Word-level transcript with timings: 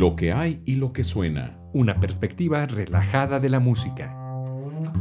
lo 0.00 0.16
que 0.16 0.32
hay 0.32 0.62
y 0.64 0.76
lo 0.76 0.94
que 0.94 1.04
suena. 1.04 1.58
Una 1.74 2.00
perspectiva 2.00 2.64
relajada 2.64 3.38
de 3.38 3.50
la 3.50 3.60
música. 3.60 4.16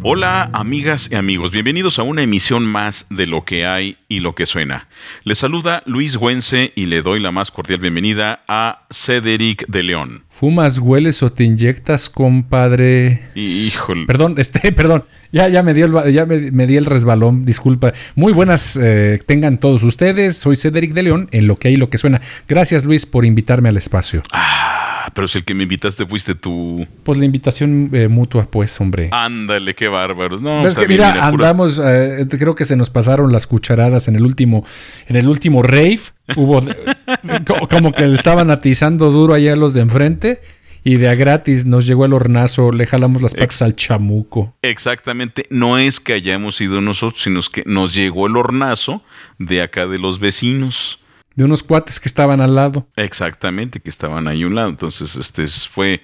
Hola 0.03 0.49
amigas 0.51 1.07
y 1.09 1.15
amigos, 1.15 1.51
bienvenidos 1.51 1.99
a 1.99 2.03
una 2.03 2.21
emisión 2.21 2.65
más 2.65 3.05
de 3.09 3.25
Lo 3.25 3.45
que 3.45 3.65
hay 3.65 3.95
y 4.09 4.19
lo 4.19 4.35
que 4.35 4.45
suena. 4.45 4.89
Les 5.23 5.37
saluda 5.37 5.83
Luis 5.85 6.17
Güense 6.17 6.73
y 6.75 6.87
le 6.87 7.01
doy 7.01 7.21
la 7.21 7.31
más 7.31 7.49
cordial 7.49 7.79
bienvenida 7.79 8.43
a 8.49 8.87
Cedric 8.91 9.65
de 9.67 9.83
León. 9.83 10.25
¿Fumas, 10.27 10.79
hueles 10.79 11.23
o 11.23 11.31
te 11.31 11.45
inyectas, 11.45 12.09
compadre? 12.09 13.23
Híjole. 13.35 14.05
Perdón, 14.05 14.35
este, 14.37 14.73
perdón, 14.73 15.05
ya, 15.31 15.47
ya, 15.47 15.63
me, 15.63 15.73
dio 15.73 15.85
el, 15.85 16.13
ya 16.13 16.25
me, 16.25 16.67
di 16.67 16.75
el 16.75 16.85
resbalón, 16.85 17.45
disculpa. 17.45 17.93
Muy 18.15 18.33
buenas 18.33 18.75
eh, 18.75 19.21
tengan 19.25 19.59
todos 19.59 19.83
ustedes, 19.83 20.37
soy 20.37 20.57
Cedric 20.57 20.91
de 20.91 21.03
León 21.03 21.29
en 21.31 21.47
Lo 21.47 21.57
que 21.57 21.69
hay 21.69 21.75
y 21.75 21.77
lo 21.77 21.89
que 21.89 21.97
suena. 21.97 22.19
Gracias 22.49 22.83
Luis 22.83 23.05
por 23.05 23.23
invitarme 23.23 23.69
al 23.69 23.77
espacio. 23.77 24.23
Ah 24.33 24.88
pero 25.13 25.27
si 25.27 25.39
el 25.39 25.43
que 25.43 25.53
me 25.53 25.63
invitaste 25.63 26.05
fuiste 26.05 26.35
tú. 26.35 26.85
Pues 27.03 27.17
la 27.17 27.25
invitación 27.25 27.89
eh, 27.93 28.07
mutua, 28.07 28.47
pues, 28.49 28.79
hombre. 28.81 29.09
Ándale, 29.11 29.75
qué 29.75 29.87
bárbaros. 29.87 30.41
No, 30.41 30.67
es 30.67 30.77
que 30.77 30.87
mira, 30.87 31.25
andamos, 31.25 31.81
eh, 31.83 32.25
creo 32.29 32.55
que 32.55 32.65
se 32.65 32.75
nos 32.75 32.89
pasaron 32.89 33.31
las 33.31 33.47
cucharadas 33.47 34.07
en 34.07 34.15
el 34.15 34.23
último, 34.23 34.65
en 35.07 35.15
el 35.15 35.27
último 35.27 35.63
rave. 35.63 36.01
Hubo 36.35 36.61
como 37.69 37.91
que 37.93 38.07
le 38.07 38.15
estaban 38.15 38.51
atizando 38.51 39.11
duro 39.11 39.33
allá 39.33 39.53
a 39.53 39.55
los 39.55 39.73
de 39.73 39.81
enfrente. 39.81 40.39
Y 40.81 40.95
de 40.95 41.09
a 41.09 41.15
gratis 41.15 41.65
nos 41.65 41.85
llegó 41.85 42.05
el 42.05 42.13
hornazo, 42.13 42.71
le 42.71 42.85
jalamos 42.85 43.21
las 43.21 43.33
patas 43.33 43.61
al 43.61 43.75
chamuco. 43.75 44.55
Exactamente, 44.61 45.45
no 45.49 45.77
es 45.77 45.99
que 45.99 46.13
hayamos 46.13 46.61
ido 46.61 46.79
nosotros, 46.79 47.21
sino 47.21 47.41
que 47.51 47.63
nos 47.65 47.93
llegó 47.93 48.27
el 48.27 48.37
hornazo 48.37 49.03
de 49.39 49.61
acá 49.61 49.87
de 49.87 49.97
los 49.97 50.19
vecinos 50.19 50.99
de 51.35 51.45
unos 51.45 51.63
cuates 51.63 51.99
que 51.99 52.07
estaban 52.07 52.41
al 52.41 52.55
lado. 52.55 52.87
Exactamente, 52.95 53.79
que 53.79 53.89
estaban 53.89 54.27
ahí 54.27 54.43
a 54.43 54.47
un 54.47 54.55
lado. 54.55 54.69
Entonces, 54.69 55.15
este 55.15 55.47
fue 55.47 56.01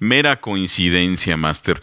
mera 0.00 0.40
coincidencia, 0.40 1.36
Master. 1.36 1.80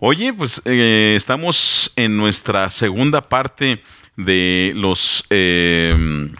Oye, 0.00 0.32
pues 0.32 0.62
eh, 0.64 1.14
estamos 1.16 1.92
en 1.96 2.16
nuestra 2.16 2.70
segunda 2.70 3.28
parte 3.28 3.82
de 4.16 4.72
los 4.74 5.24
em, 5.30 6.30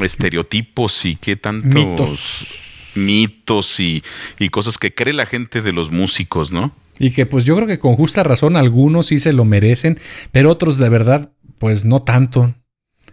estereotipos 0.00 1.04
y 1.04 1.16
qué 1.16 1.36
tantos 1.36 1.74
mitos, 1.74 2.92
mitos 2.94 3.80
y, 3.80 4.02
y 4.38 4.48
cosas 4.48 4.78
que 4.78 4.94
cree 4.94 5.12
la 5.12 5.26
gente 5.26 5.60
de 5.60 5.72
los 5.72 5.90
músicos, 5.90 6.52
¿no? 6.52 6.74
Y 6.98 7.10
que 7.10 7.26
pues 7.26 7.44
yo 7.44 7.54
creo 7.54 7.68
que 7.68 7.78
con 7.78 7.94
justa 7.94 8.22
razón 8.22 8.56
algunos 8.56 9.06
sí 9.06 9.18
se 9.18 9.32
lo 9.32 9.44
merecen, 9.44 9.98
pero 10.32 10.50
otros 10.50 10.78
de 10.78 10.88
verdad 10.88 11.30
pues 11.58 11.84
no 11.84 12.02
tanto. 12.02 12.54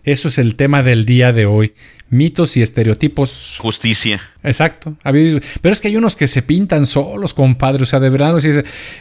Eso 0.06 0.28
es 0.28 0.38
el 0.38 0.56
tema 0.56 0.84
del 0.84 1.06
día 1.06 1.34
de 1.34 1.48
hoy. 1.48 1.74
Mitos 2.10 2.56
y 2.58 2.62
estereotipos. 2.62 3.58
Justicia. 3.60 4.22
Exacto. 4.44 4.96
Pero 5.04 5.40
es 5.64 5.82
que 5.82 5.88
hay 5.88 5.98
unos 5.98 6.16
que 6.16 6.28
se 6.28 6.44
pintan 6.44 6.86
solos, 6.86 7.34
compadre. 7.34 7.84
O 7.84 7.86
sea, 7.88 8.00
de 8.00 8.12
verano, 8.12 8.40
si 8.40 8.52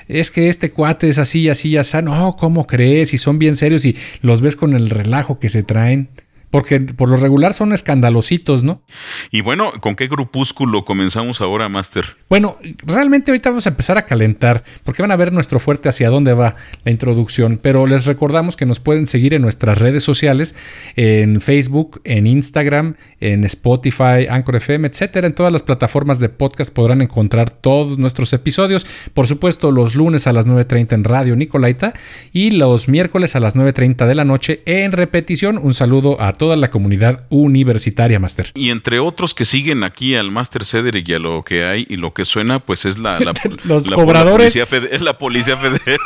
es, 0.08 0.30
que 0.30 0.48
este 0.48 0.70
cuate 0.70 1.10
es 1.10 1.18
así, 1.18 1.50
así, 1.50 1.76
así. 1.76 1.98
No, 2.02 2.34
¿cómo 2.36 2.66
crees? 2.66 3.12
Y 3.12 3.18
son 3.18 3.38
bien 3.38 3.54
serios 3.54 3.84
y 3.84 3.94
los 4.22 4.40
ves 4.40 4.56
con 4.56 4.74
el 4.74 4.88
relajo 4.88 5.38
que 5.38 5.50
se 5.50 5.62
traen. 5.62 6.08
Porque 6.54 6.78
por 6.78 7.08
lo 7.08 7.16
regular 7.16 7.52
son 7.52 7.72
escandalositos, 7.72 8.62
¿no? 8.62 8.84
Y 9.32 9.40
bueno, 9.40 9.72
¿con 9.80 9.96
qué 9.96 10.06
grupúsculo 10.06 10.84
comenzamos 10.84 11.40
ahora, 11.40 11.68
Master? 11.68 12.16
Bueno, 12.28 12.58
realmente 12.86 13.32
ahorita 13.32 13.50
vamos 13.50 13.66
a 13.66 13.70
empezar 13.70 13.98
a 13.98 14.02
calentar, 14.02 14.62
porque 14.84 15.02
van 15.02 15.10
a 15.10 15.16
ver 15.16 15.32
nuestro 15.32 15.58
fuerte 15.58 15.88
hacia 15.88 16.10
dónde 16.10 16.32
va 16.32 16.54
la 16.84 16.92
introducción. 16.92 17.58
Pero 17.60 17.88
les 17.88 18.06
recordamos 18.06 18.54
que 18.54 18.66
nos 18.66 18.78
pueden 18.78 19.08
seguir 19.08 19.34
en 19.34 19.42
nuestras 19.42 19.78
redes 19.78 20.04
sociales, 20.04 20.54
en 20.94 21.40
Facebook, 21.40 22.00
en 22.04 22.28
Instagram, 22.28 22.94
en 23.18 23.42
Spotify, 23.46 24.28
Anchor 24.30 24.54
FM, 24.54 24.86
etcétera. 24.86 25.26
En 25.26 25.34
todas 25.34 25.52
las 25.52 25.64
plataformas 25.64 26.20
de 26.20 26.28
podcast 26.28 26.72
podrán 26.72 27.02
encontrar 27.02 27.50
todos 27.50 27.98
nuestros 27.98 28.32
episodios. 28.32 28.86
Por 29.12 29.26
supuesto, 29.26 29.72
los 29.72 29.96
lunes 29.96 30.28
a 30.28 30.32
las 30.32 30.46
9.30 30.46 30.92
en 30.92 31.02
Radio 31.02 31.34
Nicolaita 31.34 31.94
y 32.32 32.52
los 32.52 32.86
miércoles 32.86 33.34
a 33.34 33.40
las 33.40 33.56
9.30 33.56 34.06
de 34.06 34.14
la 34.14 34.24
noche 34.24 34.62
en 34.66 34.92
repetición. 34.92 35.58
Un 35.58 35.74
saludo 35.74 36.22
a 36.22 36.32
todos 36.32 36.43
toda 36.44 36.56
la 36.58 36.68
comunidad 36.68 37.24
universitaria, 37.30 38.20
Master. 38.20 38.52
Y 38.54 38.68
entre 38.68 38.98
otros 38.98 39.32
que 39.32 39.46
siguen 39.46 39.82
aquí 39.82 40.14
al 40.14 40.30
Master 40.30 40.66
Cedric 40.66 41.08
y 41.08 41.14
a 41.14 41.18
lo 41.18 41.42
que 41.42 41.64
hay 41.64 41.86
y 41.88 41.96
lo 41.96 42.12
que 42.12 42.26
suena, 42.26 42.58
pues 42.60 42.84
es 42.84 42.98
la, 42.98 43.18
los 43.64 43.88
cobradores. 43.88 44.54
es 44.54 45.00
la 45.00 45.16
policía 45.16 45.56
federal. 45.56 45.98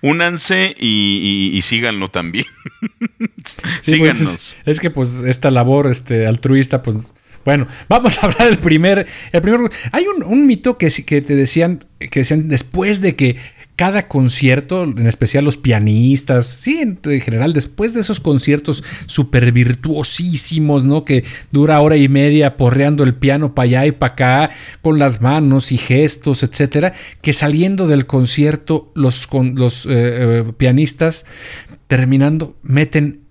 Únanse 0.00 0.74
y, 0.80 1.60
síganlo 1.62 2.08
también. 2.08 2.46
Síganos. 3.82 4.24
Pues, 4.24 4.54
es 4.64 4.80
que 4.80 4.88
pues 4.88 5.24
esta 5.26 5.50
labor 5.50 5.90
este, 5.90 6.26
altruista, 6.26 6.82
pues 6.82 7.14
bueno, 7.44 7.66
vamos 7.90 8.22
a 8.22 8.28
hablar 8.28 8.48
del 8.48 8.56
primer. 8.56 9.06
El 9.32 9.42
primer 9.42 9.60
hay 9.92 10.06
un, 10.06 10.22
un 10.22 10.46
mito 10.46 10.78
que, 10.78 10.88
que 10.88 11.20
te 11.20 11.36
decían, 11.36 11.84
que 11.98 12.20
decían 12.20 12.48
después 12.48 13.02
de 13.02 13.14
que 13.14 13.36
cada 13.76 14.06
concierto, 14.06 14.84
en 14.84 15.06
especial 15.06 15.44
los 15.44 15.56
pianistas, 15.56 16.46
sí, 16.46 16.80
en, 16.80 16.98
general, 17.20 17.52
después 17.52 17.92
de 17.94 18.00
esos 18.00 18.20
conciertos 18.20 18.84
súper 19.06 19.50
virtuosísimos, 19.50 20.84
¿no? 20.84 21.04
Que 21.04 21.24
dura 21.50 21.80
hora 21.80 21.96
y 21.96 22.08
media 22.08 22.56
porreando 22.56 23.02
el 23.02 23.14
piano 23.14 23.54
para 23.54 23.64
allá 23.64 23.86
y 23.86 23.92
para 23.92 24.12
acá, 24.12 24.50
con 24.80 24.98
las 24.98 25.20
manos 25.20 25.72
y 25.72 25.76
gestos, 25.76 26.42
etcétera, 26.44 26.92
que 27.20 27.32
saliendo 27.32 27.88
del 27.88 28.06
concierto, 28.06 28.92
los, 28.94 29.28
los 29.32 29.86
eh, 29.86 29.90
eh, 29.90 30.44
pianistas 30.56 31.26
terminando, 31.88 32.56
meten 32.62 33.23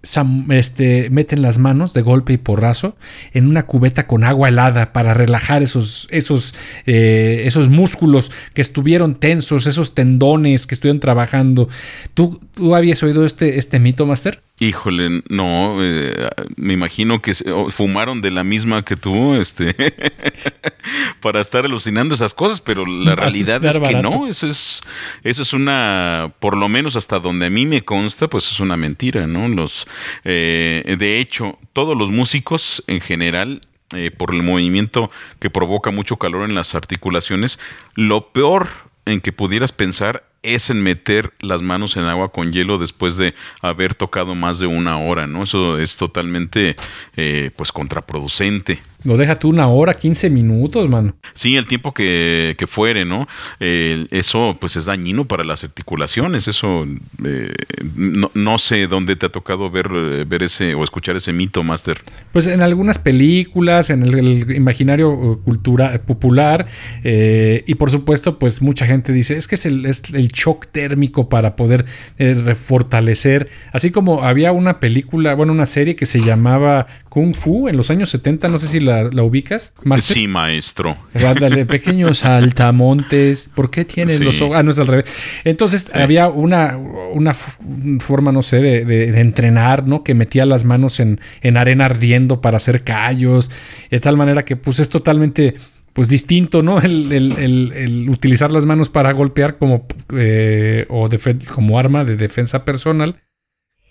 este, 0.50 1.10
meten 1.10 1.42
las 1.42 1.60
manos 1.60 1.94
de 1.94 2.02
golpe 2.02 2.34
y 2.34 2.38
porrazo 2.38 2.98
en 3.34 3.48
una 3.48 3.66
cubeta 3.66 4.06
con 4.06 4.26
agua 4.26 4.50
helada 4.50 4.92
para 4.92 5.14
relajar 5.14 5.64
esos, 5.64 6.10
esos, 6.12 6.56
eh, 6.86 7.44
esos 7.46 7.70
músculos 7.70 8.32
que 8.54 8.62
estuvieron 8.62 9.16
tensos, 9.16 9.66
esos 9.66 9.96
tendones 9.96 10.68
que 10.68 10.76
estuvieron 10.76 11.00
trabajando. 11.00 11.70
¿Tú, 12.14 12.42
tú 12.54 12.76
habías 12.76 13.02
oído 13.02 13.26
este, 13.26 13.58
este 13.58 13.80
mito, 13.80 14.06
Master? 14.06 14.42
Híjole, 14.60 15.24
no, 15.30 15.78
eh, 15.82 16.30
me 16.58 16.74
imagino 16.74 17.24
que 17.24 17.34
fumaron 17.70 18.22
de 18.22 18.30
la 18.30 18.44
misma 18.44 18.86
que 18.86 18.96
tú, 18.96 19.34
este, 19.34 19.76
para 21.22 21.42
estar 21.42 21.66
alucinando 21.66 22.14
esas 22.14 22.36
cosas, 22.36 22.62
pero 22.62 22.86
la 22.86 23.16
realidad 23.16 23.66
es 23.66 23.80
que 23.80 23.96
no, 23.96 24.28
eso 24.28 24.48
es, 24.48 24.82
eso 25.24 25.42
es 25.42 25.54
una, 25.54 26.34
por 26.40 26.56
lo 26.56 26.70
menos 26.70 26.96
hasta 26.96 27.20
donde 27.20 27.48
a 27.48 27.50
mí 27.50 27.66
me 27.66 27.84
consta, 27.84 28.30
pues 28.30 28.52
es 28.52 28.60
una 28.60 28.78
mentira, 28.78 29.26
¿no? 29.26 29.48
Los, 29.48 29.88
eh, 30.24 30.96
de 30.98 31.20
hecho, 31.20 31.58
todos 31.74 31.98
los 31.98 32.10
músicos 32.10 32.84
en 32.88 33.02
general 33.02 33.62
eh, 33.96 34.10
por 34.10 34.34
el 34.34 34.42
movimiento 34.42 35.12
que 35.40 35.50
provoca 35.50 35.92
mucho 35.92 36.18
calor 36.18 36.50
en 36.50 36.56
las 36.56 36.74
articulaciones, 36.74 37.60
lo 37.96 38.32
peor 38.32 38.70
en 39.06 39.22
que 39.22 39.32
pudieras 39.32 39.72
pensar 39.72 40.26
es 40.42 40.70
en 40.70 40.82
meter 40.82 41.34
las 41.40 41.62
manos 41.62 41.96
en 41.96 42.04
agua 42.04 42.32
con 42.32 42.52
hielo 42.52 42.78
después 42.78 43.18
de 43.18 43.34
haber 43.62 43.96
tocado 43.96 44.36
más 44.36 44.60
de 44.60 44.68
una 44.68 44.98
hora, 45.00 45.28
¿no? 45.28 45.44
Eso 45.44 45.80
es 45.80 45.96
totalmente, 45.96 46.76
eh, 47.16 47.52
pues, 47.56 47.72
contraproducente. 47.72 48.82
Lo 49.04 49.18
deja 49.18 49.38
tú 49.38 49.50
una 49.50 49.68
hora, 49.68 49.94
15 49.94 50.30
minutos, 50.30 50.90
mano. 50.90 51.16
Sí, 51.34 51.58
el 51.58 51.68
tiempo 51.68 51.94
que, 51.94 52.56
que 52.58 52.68
fuere, 52.68 53.06
¿no? 53.06 53.28
eso 53.60 54.58
pues 54.60 54.76
es 54.76 54.86
dañino 54.86 55.26
para 55.26 55.44
las 55.44 55.64
articulaciones. 55.64 56.48
Eso 56.48 56.86
eh, 57.26 57.54
no, 57.96 58.58
sé 58.58 58.88
dónde 58.88 59.16
te 59.16 59.26
ha 59.26 59.30
tocado 59.30 59.70
ver, 59.70 59.90
eh, 59.94 60.26
ver 60.28 60.44
ese 60.44 60.76
o 60.76 60.84
escuchar 60.84 61.16
ese 61.16 61.34
mito, 61.34 61.64
Master. 61.64 62.02
Pues 62.32 62.48
en 62.48 62.62
algunas 62.62 63.00
películas, 63.00 63.90
en 63.90 64.04
el, 64.04 64.56
imaginario 64.56 65.10
uh, 65.10 65.42
cultura, 65.42 66.00
popular, 66.06 66.68
eh, 67.04 67.64
y 67.68 67.76
por 67.76 67.92
supuesto, 67.92 68.40
pues 68.40 68.62
mucha 68.62 68.86
gente 68.86 69.12
dice, 69.12 69.38
es 69.38 69.48
que 69.48 69.56
es 69.56 69.66
el, 69.66 69.86
es 69.86 70.14
el 70.14 70.28
shock 70.30 70.68
térmico 70.68 71.30
para 71.30 71.56
poder 71.56 71.86
refortalecer. 72.18 73.50
Así 73.72 73.92
como 73.92 74.24
había 74.24 74.52
una 74.52 74.80
película, 74.80 75.36
bueno, 75.36 75.54
una 75.54 75.66
serie 75.66 75.96
que 75.96 76.06
se 76.06 76.22
llamaba 76.22 76.88
Kung 77.10 77.36
Fu 77.36 77.68
en 77.68 77.78
los 77.78 77.90
años 77.90 78.10
70, 78.10 78.48
no 78.48 78.60
sé 78.60 78.68
si 78.68 78.80
la 78.80 78.93
la, 79.02 79.24
ubicas? 79.24 79.74
Sí, 79.98 80.28
maestro. 80.28 80.98
Dale, 81.14 81.66
pequeños 81.66 82.26
altamontes. 82.26 83.50
¿Por 83.54 83.72
qué 83.72 83.86
tienen 83.86 84.24
los 84.24 84.42
ojos? 84.42 84.56
Ah, 84.58 84.64
no 84.64 84.72
es 84.72 84.80
al 84.80 84.88
revés. 84.88 85.42
Entonces 85.44 85.90
había 85.94 86.28
una, 86.30 86.78
una 86.78 87.34
forma, 87.34 88.32
no 88.32 88.42
sé, 88.42 88.62
de, 88.62 89.20
entrenar, 89.20 89.88
¿no? 89.88 90.04
Que 90.04 90.14
metía 90.14 90.46
las 90.46 90.64
manos 90.64 91.00
en, 91.00 91.20
arena 91.58 91.86
ardiendo 91.86 92.42
para 92.42 92.58
hacer 92.58 92.84
callos. 92.84 93.50
De 93.90 94.00
tal 94.00 94.18
manera 94.18 94.46
que, 94.46 94.56
pues, 94.56 94.80
es 94.80 94.90
totalmente 94.90 95.56
pues 95.94 96.10
distinto, 96.10 96.64
¿no? 96.64 96.80
El, 96.82 98.08
utilizar 98.10 98.52
las 98.52 98.66
manos 98.66 98.90
para 98.90 99.12
golpear 99.12 99.58
como, 99.58 99.88
eh, 100.16 100.86
o 100.90 101.08
como 101.54 101.80
arma 101.80 102.04
de 102.04 102.16
defensa 102.16 102.66
personal 102.66 103.22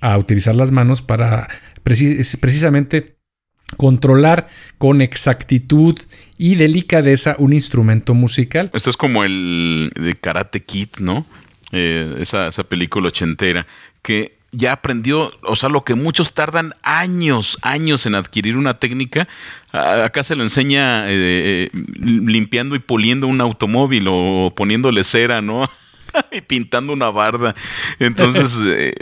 a 0.03 0.19
utilizar 0.19 0.55
las 0.55 0.73
manos 0.73 1.01
para 1.01 1.49
precisamente 1.83 3.17
controlar 3.77 4.49
con 4.79 5.01
exactitud 5.01 5.99
y 6.39 6.57
delicadeza 6.57 7.37
un 7.39 7.53
instrumento 7.53 8.15
musical. 8.15 8.71
Esto 8.75 8.91
es 8.91 8.97
como 8.97 9.25
el 9.25 9.93
de 9.95 10.15
Karate 10.15 10.63
Kid, 10.63 10.89
¿no? 10.99 11.27
Eh, 11.73 12.17
esa, 12.21 12.49
esa 12.49 12.65
película 12.65 13.09
ochentera 13.09 13.67
que 14.03 14.37
ya 14.53 14.73
aprendió, 14.73 15.33
o 15.43 15.57
sea, 15.57 15.71
lo 15.71 15.83
que 15.83 15.95
muchos 15.95 16.35
tardan 16.35 16.75
años, 16.83 17.59
años 17.63 18.05
en 18.05 18.15
adquirir 18.15 18.59
una 18.59 18.79
técnica, 18.79 19.27
acá 19.73 20.23
se 20.23 20.37
lo 20.37 20.45
enseña 20.45 21.11
eh, 21.11 21.15
eh, 21.15 21.71
limpiando 21.97 22.77
y 22.77 22.79
puliendo 22.79 23.27
un 23.27 23.41
automóvil 23.41 24.07
o 24.09 24.53
poniéndole 24.55 25.05
cera, 25.05 25.41
¿no? 25.41 25.65
y 26.33 26.41
pintando 26.41 26.93
una 26.93 27.11
barda. 27.11 27.55
Entonces, 27.99 28.59
eh, 28.67 28.95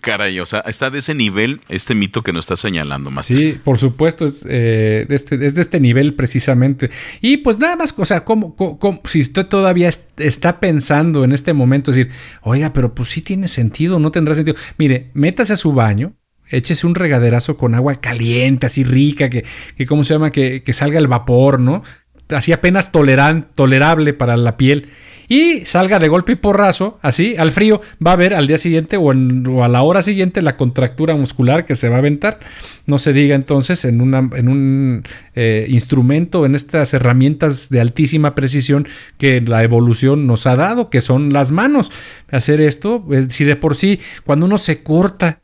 caray, 0.00 0.40
o 0.40 0.46
sea, 0.46 0.60
está 0.60 0.90
de 0.90 0.98
ese 0.98 1.14
nivel 1.14 1.60
este 1.68 1.94
mito 1.94 2.22
que 2.22 2.32
nos 2.32 2.44
está 2.44 2.56
señalando 2.56 3.10
más. 3.10 3.26
Sí, 3.26 3.58
por 3.62 3.78
supuesto, 3.78 4.24
es, 4.24 4.44
eh, 4.48 5.06
de 5.08 5.14
este, 5.14 5.44
es 5.44 5.54
de 5.54 5.62
este 5.62 5.80
nivel 5.80 6.14
precisamente. 6.14 6.90
Y 7.20 7.38
pues 7.38 7.58
nada 7.58 7.76
más, 7.76 7.94
o 7.96 8.04
sea, 8.04 8.24
como, 8.24 8.56
si 9.04 9.20
usted 9.20 9.46
todavía 9.46 9.88
está 10.16 10.60
pensando 10.60 11.24
en 11.24 11.32
este 11.32 11.52
momento, 11.52 11.90
decir, 11.90 12.10
oiga, 12.42 12.72
pero 12.72 12.94
pues 12.94 13.10
sí 13.10 13.22
tiene 13.22 13.48
sentido, 13.48 13.98
no 13.98 14.10
tendrá 14.10 14.34
sentido. 14.34 14.56
Mire, 14.78 15.10
métase 15.14 15.52
a 15.54 15.56
su 15.56 15.72
baño, 15.72 16.14
échese 16.48 16.86
un 16.86 16.94
regaderazo 16.94 17.56
con 17.56 17.74
agua 17.74 17.96
caliente, 17.96 18.66
así 18.66 18.84
rica, 18.84 19.30
que, 19.30 19.44
que 19.76 19.86
¿cómo 19.86 20.04
se 20.04 20.14
llama? 20.14 20.30
Que, 20.30 20.62
que 20.62 20.72
salga 20.72 20.98
el 20.98 21.08
vapor, 21.08 21.60
¿no? 21.60 21.82
Así 22.30 22.52
apenas 22.52 22.90
toleran, 22.90 23.48
tolerable 23.54 24.14
para 24.14 24.36
la 24.36 24.56
piel 24.56 24.88
y 25.28 25.64
salga 25.64 25.98
de 25.98 26.08
golpe 26.08 26.32
y 26.32 26.36
porrazo, 26.36 26.98
así, 27.02 27.34
al 27.38 27.50
frío, 27.50 27.80
va 28.04 28.12
a 28.12 28.16
ver 28.16 28.34
al 28.34 28.46
día 28.46 28.58
siguiente 28.58 28.96
o, 28.96 29.10
a 29.10 29.68
la 29.68 29.82
hora 29.82 30.02
siguiente 30.02 30.42
la 30.42 30.56
contractura 30.56 31.16
muscular 31.16 31.64
que 31.64 31.76
se 31.76 31.88
va 31.88 31.96
a 31.96 31.98
aventar. 31.98 32.40
No 32.86 32.98
se 32.98 33.12
diga 33.12 33.34
entonces 33.34 33.84
en, 33.84 34.00
en 34.00 34.48
un 34.48 35.04
eh, 35.34 35.66
instrumento, 35.68 36.44
en 36.44 36.54
estas 36.54 36.92
herramientas 36.94 37.70
de 37.70 37.80
altísima 37.80 38.34
precisión 38.34 38.86
que 39.18 39.40
la 39.40 39.62
evolución 39.62 40.26
nos 40.26 40.46
ha 40.46 40.56
dado, 40.56 40.90
que 40.90 41.00
son 41.00 41.32
las 41.32 41.52
manos. 41.52 41.90
Hacer 42.30 42.60
esto, 42.60 43.04
eh, 43.10 43.26
si 43.30 43.44
de 43.44 43.56
por 43.56 43.74
sí, 43.74 44.00
cuando 44.24 44.46
uno 44.46 44.58
se 44.58 44.82
corta 44.82 45.40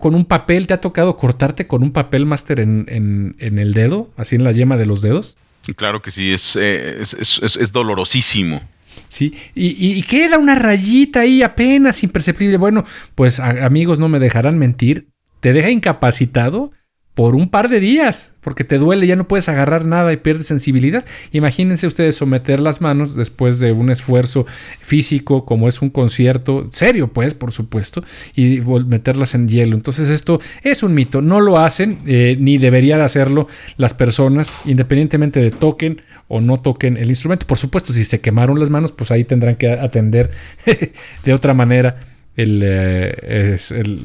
con 0.00 0.16
un 0.16 0.24
papel, 0.24 0.66
¿te 0.66 0.74
ha 0.74 0.80
tocado 0.80 1.16
cortarte 1.16 1.68
con 1.68 1.84
un 1.84 1.92
papel 1.92 2.26
máster 2.26 2.58
en, 2.58 2.86
en, 2.88 3.58
el 3.58 3.72
dedo, 3.72 4.10
así 4.16 4.34
en 4.34 4.42
la 4.42 4.50
yema 4.50 4.76
de 4.76 4.86
los 4.86 5.00
dedos? 5.00 5.36
Claro 5.76 6.02
que 6.02 6.10
sí, 6.10 6.32
es, 6.32 6.58
eh, 6.60 7.00
es 7.00 7.70
dolorosísimo. 7.70 8.62
Sí, 9.08 9.34
y, 9.54 10.02
queda 10.02 10.38
una 10.38 10.54
rayita 10.54 11.20
ahí 11.20 11.42
apenas 11.42 12.02
imperceptible. 12.02 12.56
Bueno, 12.56 12.84
pues 13.14 13.40
amigos, 13.40 13.98
no 13.98 14.08
me 14.08 14.18
dejarán 14.18 14.58
mentir. 14.58 15.08
Te 15.40 15.52
deja 15.52 15.70
incapacitado 15.70 16.72
por 17.14 17.34
un 17.34 17.50
par 17.50 17.68
de 17.68 17.80
días, 17.80 18.32
porque 18.40 18.64
te 18.64 18.78
duele, 18.78 19.06
ya 19.06 19.16
no 19.16 19.26
puedes 19.26 19.48
agarrar 19.48 19.84
nada 19.84 20.12
y 20.12 20.16
pierdes 20.16 20.46
sensibilidad. 20.46 21.04
Imagínense 21.32 21.86
ustedes 21.86 22.16
someter 22.16 22.60
las 22.60 22.80
manos 22.80 23.16
después 23.16 23.58
de 23.58 23.72
un 23.72 23.90
esfuerzo 23.90 24.46
físico, 24.80 25.44
como 25.44 25.68
es 25.68 25.82
un 25.82 25.90
concierto, 25.90 26.68
serio 26.70 27.12
pues, 27.12 27.34
por 27.34 27.52
supuesto, 27.52 28.04
y 28.34 28.60
meterlas 28.86 29.34
en 29.34 29.48
hielo. 29.48 29.76
Entonces 29.76 30.08
esto 30.08 30.40
es 30.62 30.82
un 30.82 30.94
mito, 30.94 31.20
no 31.20 31.40
lo 31.40 31.58
hacen, 31.58 31.98
eh, 32.06 32.36
ni 32.38 32.58
deberían 32.58 33.00
hacerlo 33.00 33.48
las 33.76 33.92
personas, 33.92 34.56
independientemente 34.64 35.40
de 35.40 35.50
toquen 35.50 36.02
o 36.28 36.40
no 36.40 36.58
toquen 36.58 36.96
el 36.96 37.08
instrumento. 37.08 37.46
Por 37.46 37.58
supuesto, 37.58 37.92
si 37.92 38.04
se 38.04 38.20
quemaron 38.20 38.60
las 38.60 38.70
manos, 38.70 38.92
pues 38.92 39.10
ahí 39.10 39.24
tendrán 39.24 39.56
que 39.56 39.68
atender 39.68 40.30
de 41.24 41.34
otra 41.34 41.54
manera 41.54 41.96
el... 42.36 42.62
Eh, 42.64 43.56
el 43.72 44.00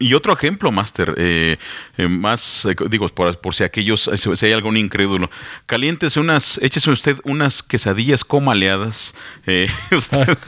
y 0.00 0.14
otro 0.14 0.32
ejemplo, 0.32 0.70
Master, 0.70 1.14
eh, 1.16 1.56
eh, 1.96 2.06
más, 2.06 2.64
eh, 2.66 2.76
digo, 2.88 3.08
por, 3.08 3.36
por, 3.40 3.54
si 3.54 3.64
aquellos, 3.64 4.08
si 4.14 4.46
hay 4.46 4.52
algún 4.52 4.76
incrédulo, 4.76 5.28
caliéntese 5.66 6.20
unas, 6.20 6.58
échese 6.62 6.90
usted 6.90 7.16
unas 7.24 7.64
quesadillas 7.64 8.24
comaleadas. 8.24 9.14
usted, 9.90 10.38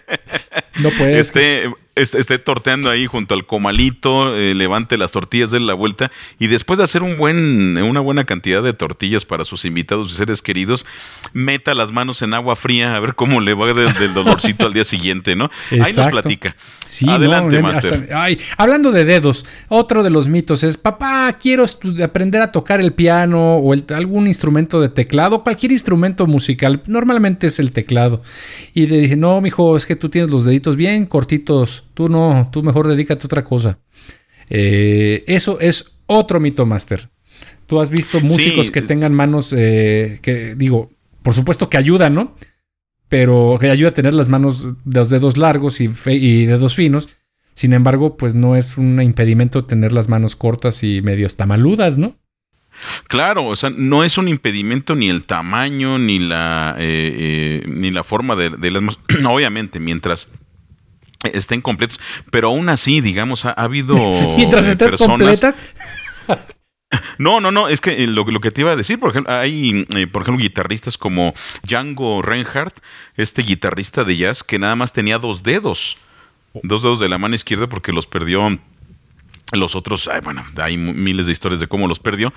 no 0.80 0.90
puede. 0.90 1.20
Este, 1.20 1.72
esté 1.96 2.38
torteando 2.38 2.88
ahí 2.88 3.06
junto 3.06 3.34
al 3.34 3.46
comalito, 3.46 4.36
eh, 4.36 4.54
levante 4.54 4.96
las 4.96 5.12
tortillas, 5.12 5.50
de 5.50 5.60
la 5.60 5.74
vuelta 5.74 6.10
y 6.38 6.46
después 6.46 6.78
de 6.78 6.84
hacer 6.84 7.02
un 7.02 7.16
buen, 7.16 7.76
una 7.78 8.00
buena 8.00 8.24
cantidad 8.24 8.62
de 8.62 8.72
tortillas 8.72 9.24
para 9.24 9.44
sus 9.44 9.64
invitados 9.64 10.12
y 10.12 10.16
seres 10.16 10.42
queridos, 10.42 10.86
meta 11.32 11.74
las 11.74 11.92
manos 11.92 12.22
en 12.22 12.34
agua 12.34 12.56
fría 12.56 12.96
a 12.96 13.00
ver 13.00 13.14
cómo 13.14 13.40
le 13.40 13.54
va 13.54 13.72
del, 13.72 14.14
dolorcito 14.14 14.66
al 14.66 14.72
día 14.72 14.84
siguiente, 14.84 15.36
¿no? 15.36 15.50
Ahí 15.70 15.92
nos 15.96 16.08
platica. 16.10 16.56
Sí, 16.84 17.08
Adelante, 17.08 17.60
Master. 17.60 18.08
hablando 18.56 18.92
de 18.92 19.04
dedos, 19.04 19.44
otro 19.68 20.02
de 20.02 20.10
los 20.10 20.28
mitos 20.28 20.62
es, 20.62 20.76
papá, 20.76 21.36
quiero 21.40 21.64
aprender 22.02 22.42
a 22.42 22.52
tocar 22.52 22.80
el 22.80 22.92
piano 22.92 23.56
o 23.56 23.74
algún 23.94 24.26
instrumento 24.26 24.80
de 24.80 24.88
teclado, 24.88 25.42
cualquier 25.42 25.72
instrumento 25.72 26.26
musical, 26.26 26.82
normalmente 26.86 27.46
es 27.46 27.58
el 27.58 27.72
teclado. 27.72 28.22
Y 28.74 28.86
le 28.86 28.98
dije, 29.00 29.16
no, 29.16 29.40
mijo, 29.40 29.76
es 29.76 29.86
que 29.86 29.96
tú 29.96 30.08
tienes 30.08 30.30
los 30.30 30.44
deditos 30.44 30.76
bien 30.76 31.06
cortitos 31.06 31.84
Tú 32.00 32.08
no, 32.08 32.48
tú 32.50 32.62
mejor 32.62 32.88
dedícate 32.88 33.24
a 33.24 33.26
otra 33.26 33.44
cosa. 33.44 33.78
Eh, 34.48 35.22
eso 35.26 35.60
es 35.60 35.98
otro 36.06 36.40
mito 36.40 36.64
master. 36.64 37.10
Tú 37.66 37.78
has 37.78 37.90
visto 37.90 38.22
músicos 38.22 38.70
que 38.70 38.80
tengan 38.80 39.12
manos 39.12 39.54
eh, 39.54 40.18
que, 40.22 40.54
digo, 40.54 40.90
por 41.22 41.34
supuesto 41.34 41.68
que 41.68 41.76
ayudan, 41.76 42.14
¿no? 42.14 42.34
Pero 43.10 43.58
que 43.60 43.68
ayuda 43.68 43.90
a 43.90 43.92
tener 43.92 44.14
las 44.14 44.30
manos 44.30 44.64
de 44.82 44.98
los 44.98 45.10
dedos 45.10 45.36
largos 45.36 45.82
y, 45.82 45.90
y 46.06 46.46
dedos 46.46 46.74
finos. 46.74 47.10
Sin 47.52 47.74
embargo, 47.74 48.16
pues 48.16 48.34
no 48.34 48.56
es 48.56 48.78
un 48.78 49.02
impedimento 49.02 49.66
tener 49.66 49.92
las 49.92 50.08
manos 50.08 50.36
cortas 50.36 50.82
y 50.82 51.02
medio 51.02 51.28
tamaludas, 51.28 51.98
¿no? 51.98 52.16
Claro, 53.08 53.44
o 53.44 53.56
sea, 53.56 53.68
no 53.68 54.04
es 54.04 54.16
un 54.16 54.28
impedimento 54.28 54.94
ni 54.94 55.10
el 55.10 55.26
tamaño 55.26 55.98
ni 55.98 56.18
la 56.18 56.76
eh, 56.78 57.62
ni 57.68 57.90
la 57.90 58.04
forma 58.04 58.36
de, 58.36 58.48
de 58.48 58.70
las 58.70 58.80
manos. 58.80 58.98
Obviamente, 59.28 59.80
mientras 59.80 60.30
estén 61.24 61.60
completos. 61.60 62.00
Pero 62.30 62.48
aún 62.48 62.68
así, 62.68 63.00
digamos, 63.00 63.44
ha, 63.44 63.52
habido. 63.52 63.96
Mientras 64.36 64.66
estés 64.66 64.96
completas. 64.96 65.56
No, 67.18 67.40
no, 67.40 67.52
no, 67.52 67.68
es 67.68 67.80
que 67.80 68.02
eh, 68.02 68.06
lo, 68.08 68.24
que 68.40 68.50
te 68.50 68.62
iba 68.62 68.72
a 68.72 68.76
decir, 68.76 68.98
por 68.98 69.10
ejemplo, 69.10 69.32
hay, 69.32 69.86
eh, 69.94 70.08
por 70.08 70.22
ejemplo, 70.22 70.42
guitarristas 70.42 70.98
como 70.98 71.34
Django 71.62 72.20
Reinhardt, 72.20 72.76
este 73.16 73.42
guitarrista 73.42 74.02
de 74.02 74.16
jazz, 74.16 74.42
que 74.42 74.58
nada 74.58 74.74
más 74.74 74.92
tenía 74.92 75.18
dos 75.18 75.44
dedos, 75.44 75.98
dos 76.64 76.82
dedos 76.82 76.98
de 76.98 77.08
la 77.08 77.16
mano 77.16 77.36
izquierda 77.36 77.68
porque 77.68 77.92
los 77.92 78.08
perdió 78.08 78.58
los 79.52 79.76
otros, 79.76 80.10
bueno, 80.24 80.42
hay 80.56 80.76
miles 80.76 81.26
de 81.26 81.32
historias 81.32 81.60
de 81.60 81.68
cómo 81.68 81.86
los 81.86 82.00
perdió, 82.00 82.32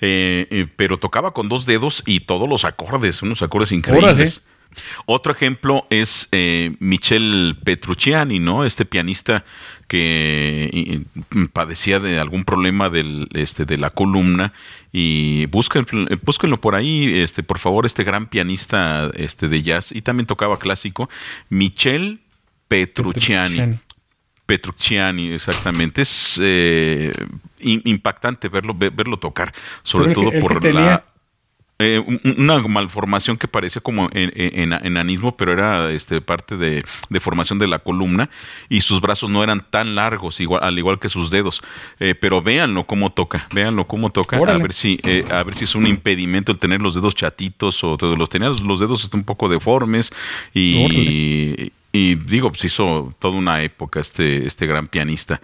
eh, 0.00 0.66
pero 0.74 0.98
tocaba 0.98 1.32
con 1.32 1.48
dos 1.48 1.64
dedos 1.64 2.02
y 2.04 2.20
todos 2.20 2.48
los 2.48 2.64
acordes, 2.64 3.22
unos 3.22 3.40
acordes 3.42 3.70
increíbles. 3.70 4.42
Otro 5.06 5.32
ejemplo 5.32 5.86
es 5.90 6.28
eh, 6.32 6.74
Michel 6.78 7.56
Petrucciani, 7.64 8.38
¿no? 8.38 8.64
Este 8.64 8.84
pianista 8.84 9.44
que 9.88 11.02
padecía 11.52 12.00
de 12.00 12.18
algún 12.18 12.44
problema 12.44 12.88
del, 12.88 13.28
este, 13.34 13.66
de 13.66 13.76
la 13.76 13.90
columna 13.90 14.54
y 14.90 15.46
búsquenlo, 15.46 16.06
búsquenlo, 16.22 16.56
por 16.56 16.74
ahí, 16.74 17.20
este, 17.20 17.42
por 17.42 17.58
favor, 17.58 17.84
este 17.84 18.02
gran 18.04 18.26
pianista 18.26 19.10
este, 19.14 19.48
de 19.48 19.62
jazz 19.62 19.92
y 19.92 20.02
también 20.02 20.26
tocaba 20.26 20.58
clásico, 20.58 21.10
Michel 21.50 22.20
Petrucciani. 22.68 23.78
Petrucciani. 24.46 25.32
exactamente. 25.32 26.02
Es 26.02 26.40
eh, 26.42 27.12
impactante 27.60 28.48
verlo, 28.48 28.74
verlo 28.74 29.18
tocar, 29.18 29.52
sobre 29.82 30.14
todo 30.14 30.30
por 30.40 30.64
la 30.64 31.04
eh, 31.82 32.04
una 32.38 32.60
malformación 32.60 33.36
que 33.36 33.48
parecía 33.48 33.82
como 33.82 34.08
en, 34.12 34.72
enanismo, 34.72 35.36
pero 35.36 35.52
era 35.52 35.90
este, 35.90 36.20
parte 36.20 36.56
de, 36.56 36.84
formación 37.20 37.58
de 37.58 37.66
la 37.66 37.78
columna 37.78 38.30
y 38.68 38.80
sus 38.80 39.00
brazos 39.00 39.30
no 39.30 39.42
eran 39.42 39.64
tan 39.68 39.94
largos, 39.94 40.40
igual, 40.40 40.62
al 40.62 40.78
igual 40.78 40.98
que 40.98 41.08
sus 41.08 41.30
dedos. 41.30 41.62
Eh, 42.00 42.14
pero 42.14 42.40
véanlo 42.40 42.84
cómo 42.84 43.10
toca, 43.10 43.48
véanlo 43.52 43.86
cómo 43.86 44.10
toca, 44.10 44.36
a 44.36 44.58
ver 44.58 44.72
si 44.72 45.00
eh, 45.04 45.24
a 45.30 45.42
ver 45.42 45.54
si 45.54 45.64
es 45.64 45.74
un 45.74 45.86
impedimento 45.86 46.52
el 46.52 46.58
tener 46.58 46.80
los 46.80 46.94
dedos 46.94 47.14
chatitos 47.14 47.82
o 47.84 47.96
los 48.16 48.28
tenías 48.28 48.60
los 48.60 48.80
dedos 48.80 49.04
están 49.04 49.20
un 49.20 49.24
poco 49.24 49.48
deformes 49.48 50.12
y, 50.54 51.72
y 51.94 52.14
digo, 52.14 52.50
pues 52.50 52.64
hizo 52.64 53.10
toda 53.18 53.36
una 53.36 53.62
época 53.62 54.00
este, 54.00 54.46
este 54.46 54.66
gran 54.66 54.86
pianista. 54.86 55.42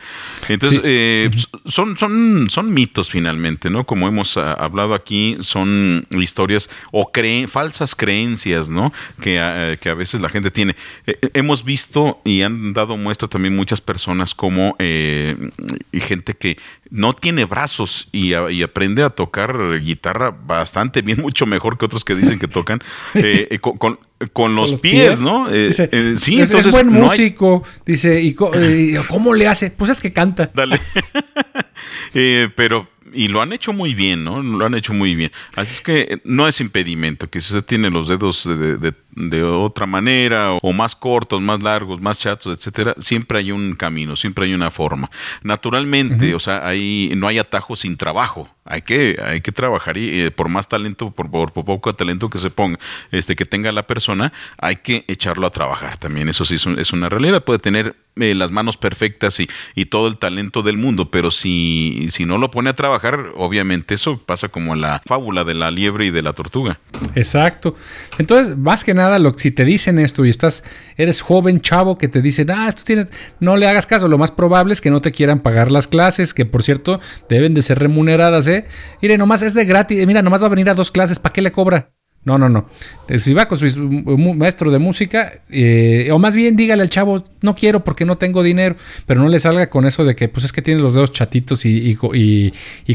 Entonces, 0.49 0.81
eh, 0.83 1.31
son, 1.67 1.99
son, 1.99 2.49
son 2.49 2.73
mitos 2.73 3.11
finalmente, 3.11 3.69
¿no? 3.69 3.85
Como 3.85 4.09
hemos 4.09 4.39
ah, 4.39 4.55
hablado 4.55 4.95
aquí, 4.95 5.37
son 5.41 6.07
historias 6.11 6.71
o 6.91 7.13
creen, 7.13 7.49
falsas 7.49 7.95
creencias, 7.95 8.71
¿no? 8.71 8.95
Que, 9.21 9.39
ah, 9.39 9.77
que 9.79 9.91
a 9.91 9.95
veces 9.95 10.23
la 10.23 10.31
gente 10.31 10.51
tiene. 10.51 10.75
Eh, 11.07 11.19
eh, 11.21 11.31
hemos 11.35 11.65
visto 11.65 12.23
y 12.25 12.41
han 12.41 12.73
dado 12.73 12.97
muestra 12.97 13.29
también 13.29 13.55
muchas 13.55 13.83
personas 13.83 14.35
como 14.35 14.75
gente 14.79 16.35
que 16.35 16.57
no 16.91 17.13
tiene 17.13 17.45
brazos 17.45 18.09
y, 18.11 18.33
aprende 18.33 19.03
a 19.03 19.11
tocar 19.11 19.81
guitarra 19.81 20.31
bastante 20.31 21.03
bien, 21.03 21.21
mucho 21.23 21.45
mejor 21.45 21.77
que 21.77 21.85
otros 21.85 22.05
que 22.05 22.15
dicen 22.15 22.39
que 22.39 22.49
tocan 22.49 22.83
con, 23.61 23.77
con 23.77 24.08
los, 24.49 24.81
pies, 24.81 25.23
¿no? 25.23 25.49
Eh, 25.51 25.71
eh, 25.79 26.15
sí, 26.17 26.41
es, 26.41 26.51
entonces, 26.51 26.73
buen 26.73 26.89
músico. 26.89 27.63
Dice, 27.87 28.21
¿y 28.21 28.35
cómo 28.35 29.35
le 29.35 29.47
hace? 29.47 29.71
Pues 29.71 29.91
es 29.91 30.01
que 30.01 30.13
canta. 30.13 30.51
Dale. 30.55 30.81
Eh, 32.15 32.49
pero 32.57 32.89
y 33.13 33.29
lo 33.29 33.41
han 33.41 33.53
hecho 33.53 33.73
muy 33.73 33.95
bien, 33.95 34.25
¿no? 34.25 34.43
Lo 34.43 34.65
han 34.67 34.75
hecho 34.75 34.93
muy 34.93 35.15
bien. 35.15 35.31
Así 35.57 35.75
es 35.75 35.81
que 35.81 36.21
no 36.25 36.49
es 36.49 36.61
impedimento, 36.61 37.29
que 37.31 37.41
si 37.41 37.55
usted 37.55 37.65
tiene 37.65 37.91
los 37.91 38.09
dedos 38.09 38.45
de, 38.45 38.77
de, 38.77 38.93
otra 39.43 39.87
manera, 39.87 40.53
o, 40.53 40.73
más 40.73 40.95
cortos, 40.95 41.41
más 41.41 41.63
largos, 41.63 42.01
más 42.01 42.19
chatos, 42.19 42.57
etcétera, 42.59 42.95
siempre 42.99 43.39
hay 43.39 43.53
un 43.53 43.75
camino, 43.75 44.17
siempre 44.17 44.47
hay 44.47 44.55
una 44.55 44.71
forma. 44.71 45.11
Naturalmente, 45.43 46.35
o 46.35 46.39
sea, 46.39 46.67
ahí 46.67 47.13
no 47.17 47.27
hay 47.27 47.39
atajo 47.39 47.77
sin 47.77 47.97
trabajo. 47.97 48.49
Hay 48.65 48.83
que, 48.83 49.19
hay 49.25 49.41
que 49.41 49.51
trabajar 49.51 49.97
y 49.97 50.21
eh, 50.21 50.31
por 50.31 50.51
más 50.51 50.69
talento, 50.69 51.11
por, 51.11 51.31
por, 51.31 51.53
poco 51.53 51.93
talento 51.95 52.29
que 52.29 52.37
se 52.39 52.51
ponga, 52.51 52.79
este, 53.11 53.35
que 53.35 53.47
tenga 53.47 53.73
la 53.73 53.87
persona, 53.87 54.33
hay 54.59 54.77
que 54.77 55.05
echarlo 55.09 55.47
a 55.47 55.51
trabajar 55.51 55.97
también. 55.97 56.29
Eso 56.29 56.45
sí 56.45 56.57
es, 56.57 56.67
es 56.67 56.93
una 56.93 57.09
realidad. 57.09 57.43
Puede 57.45 57.61
tener 57.61 57.97
eh, 58.17 58.35
las 58.35 58.51
manos 58.51 58.77
perfectas 58.77 59.39
y, 59.41 59.49
y, 59.75 59.87
todo 59.87 60.09
el 60.09 60.19
talento 60.19 60.63
del 60.63 60.77
mundo, 60.77 61.11
pero 61.11 61.31
si, 61.31 62.09
si 62.11 62.25
no 62.25 62.37
lo 62.37 62.51
pone 62.51 62.69
a 62.69 62.75
trabajar, 62.75 63.33
obviamente 63.37 63.95
eso 63.95 64.19
pasa 64.19 64.49
como 64.49 64.75
la 64.75 65.01
fábula 65.07 65.45
de 65.45 65.55
la 65.55 65.71
liebre 65.71 66.07
y 66.07 66.11
de 66.11 66.23
la 66.23 66.33
tortuga. 66.33 66.81
Exacto. 67.15 67.77
Entonces, 68.19 68.57
más 68.57 68.85
que 68.85 68.93
nada, 68.93 69.08
si 69.37 69.51
te 69.51 69.65
dicen 69.65 69.99
esto 69.99 70.25
y 70.25 70.31
estás, 70.31 70.65
eres 70.97 71.23
joven, 71.23 71.61
chavo, 71.61 71.99
que 71.99 72.09
te 72.09 72.23
dicen, 72.23 72.51
ah, 72.51 72.73
tú 72.73 72.83
tienes, 72.85 73.09
no 73.41 73.57
le 73.57 73.67
hagas 73.67 73.87
caso, 73.87 74.09
lo 74.09 74.19
más 74.19 74.31
probable 74.31 74.73
es 74.73 74.81
que 74.81 74.91
no 74.91 75.01
te 75.01 75.13
quieran 75.13 75.41
pagar 75.41 75.71
las 75.71 75.89
clases, 75.89 76.35
que 76.35 76.47
por 76.47 76.63
cierto, 76.63 77.01
deben 77.29 77.55
de 77.55 77.63
ser 77.63 77.79
remuneradas, 77.79 78.49
¿eh? 78.49 78.67
Mire, 79.03 79.19
nomás 79.19 79.43
es 79.43 79.55
de 79.55 79.65
gratis, 79.65 80.07
mira, 80.07 80.23
nomás 80.23 80.43
va 80.43 80.47
a 80.47 80.51
venir 80.51 80.69
a 80.71 80.75
dos 80.75 80.91
clases, 80.91 81.19
¿para 81.19 81.33
qué 81.33 81.43
le 81.43 81.53
cobra? 81.53 81.93
No, 82.25 82.37
no, 82.37 82.49
no. 82.49 82.69
Si 83.17 83.33
va 83.33 83.49
con 83.49 83.59
su 83.59 83.81
maestro 83.81 84.71
de 84.71 84.79
música, 84.79 85.41
eh, 85.49 86.11
o 86.13 86.19
más 86.19 86.37
bien 86.37 86.57
dígale 86.57 86.83
al 86.83 86.91
chavo, 86.91 87.25
no 87.41 87.55
quiero 87.55 87.85
porque 87.85 88.05
no 88.05 88.17
tengo 88.17 88.43
dinero, 88.43 88.77
pero 89.07 89.23
no 89.23 89.29
le 89.29 89.39
salga 89.39 89.71
con 89.71 89.87
eso 89.87 90.05
de 90.05 90.15
que, 90.15 90.29
pues 90.29 90.45
es 90.45 90.53
que 90.53 90.61
tiene 90.61 90.81
los 90.81 90.95
dedos 90.95 91.13
chatitos 91.13 91.65
y, 91.65 91.97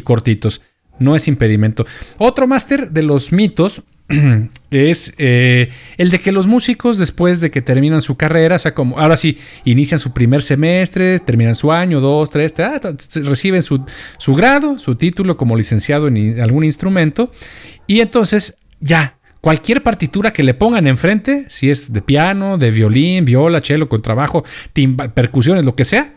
cortitos. 0.04 0.62
No 1.00 1.16
es 1.16 1.28
impedimento. 1.28 1.86
Otro 2.20 2.46
máster 2.46 2.92
de 2.92 3.02
los 3.02 3.32
mitos 3.32 3.82
es 4.72 5.14
eh, 5.18 5.70
el 5.98 6.10
de 6.10 6.20
que 6.20 6.32
los 6.32 6.48
músicos 6.48 6.98
después 6.98 7.40
de 7.40 7.52
que 7.52 7.62
terminan 7.62 8.02
su 8.02 8.16
carrera, 8.16 8.58
o 8.58 8.60
sea, 8.60 8.74
como 8.74 9.00
ahora 9.00 9.18
sí, 9.18 9.38
inician 9.66 10.00
su 10.00 10.14
primer 10.14 10.42
semestre, 10.42 11.20
terminan 11.20 11.56
su 11.56 11.72
año, 11.72 12.02
dos, 12.02 12.30
tres, 12.30 12.54
reciben 13.24 13.62
su, 13.62 13.84
su, 14.18 14.36
grado, 14.36 14.78
su 14.80 14.96
título 14.96 15.38
como 15.38 15.56
licenciado 15.56 16.08
en 16.08 16.40
algún 16.42 16.64
instrumento, 16.64 17.32
y 17.88 18.02
entonces 18.02 18.58
ya, 18.80 19.18
cualquier 19.40 19.84
partitura 19.84 20.32
que 20.32 20.44
le 20.44 20.54
pongan 20.54 20.88
enfrente, 20.88 21.46
si 21.50 21.70
es 21.70 21.94
de 21.94 22.02
piano, 22.02 22.58
de 22.58 22.72
violín, 22.72 23.26
viola, 23.26 23.62
cello, 23.62 23.90
contrabajo, 23.90 24.44
timba, 24.74 25.10
percusiones, 25.10 25.66
lo 25.66 25.76
que 25.76 25.86
sea, 25.86 26.14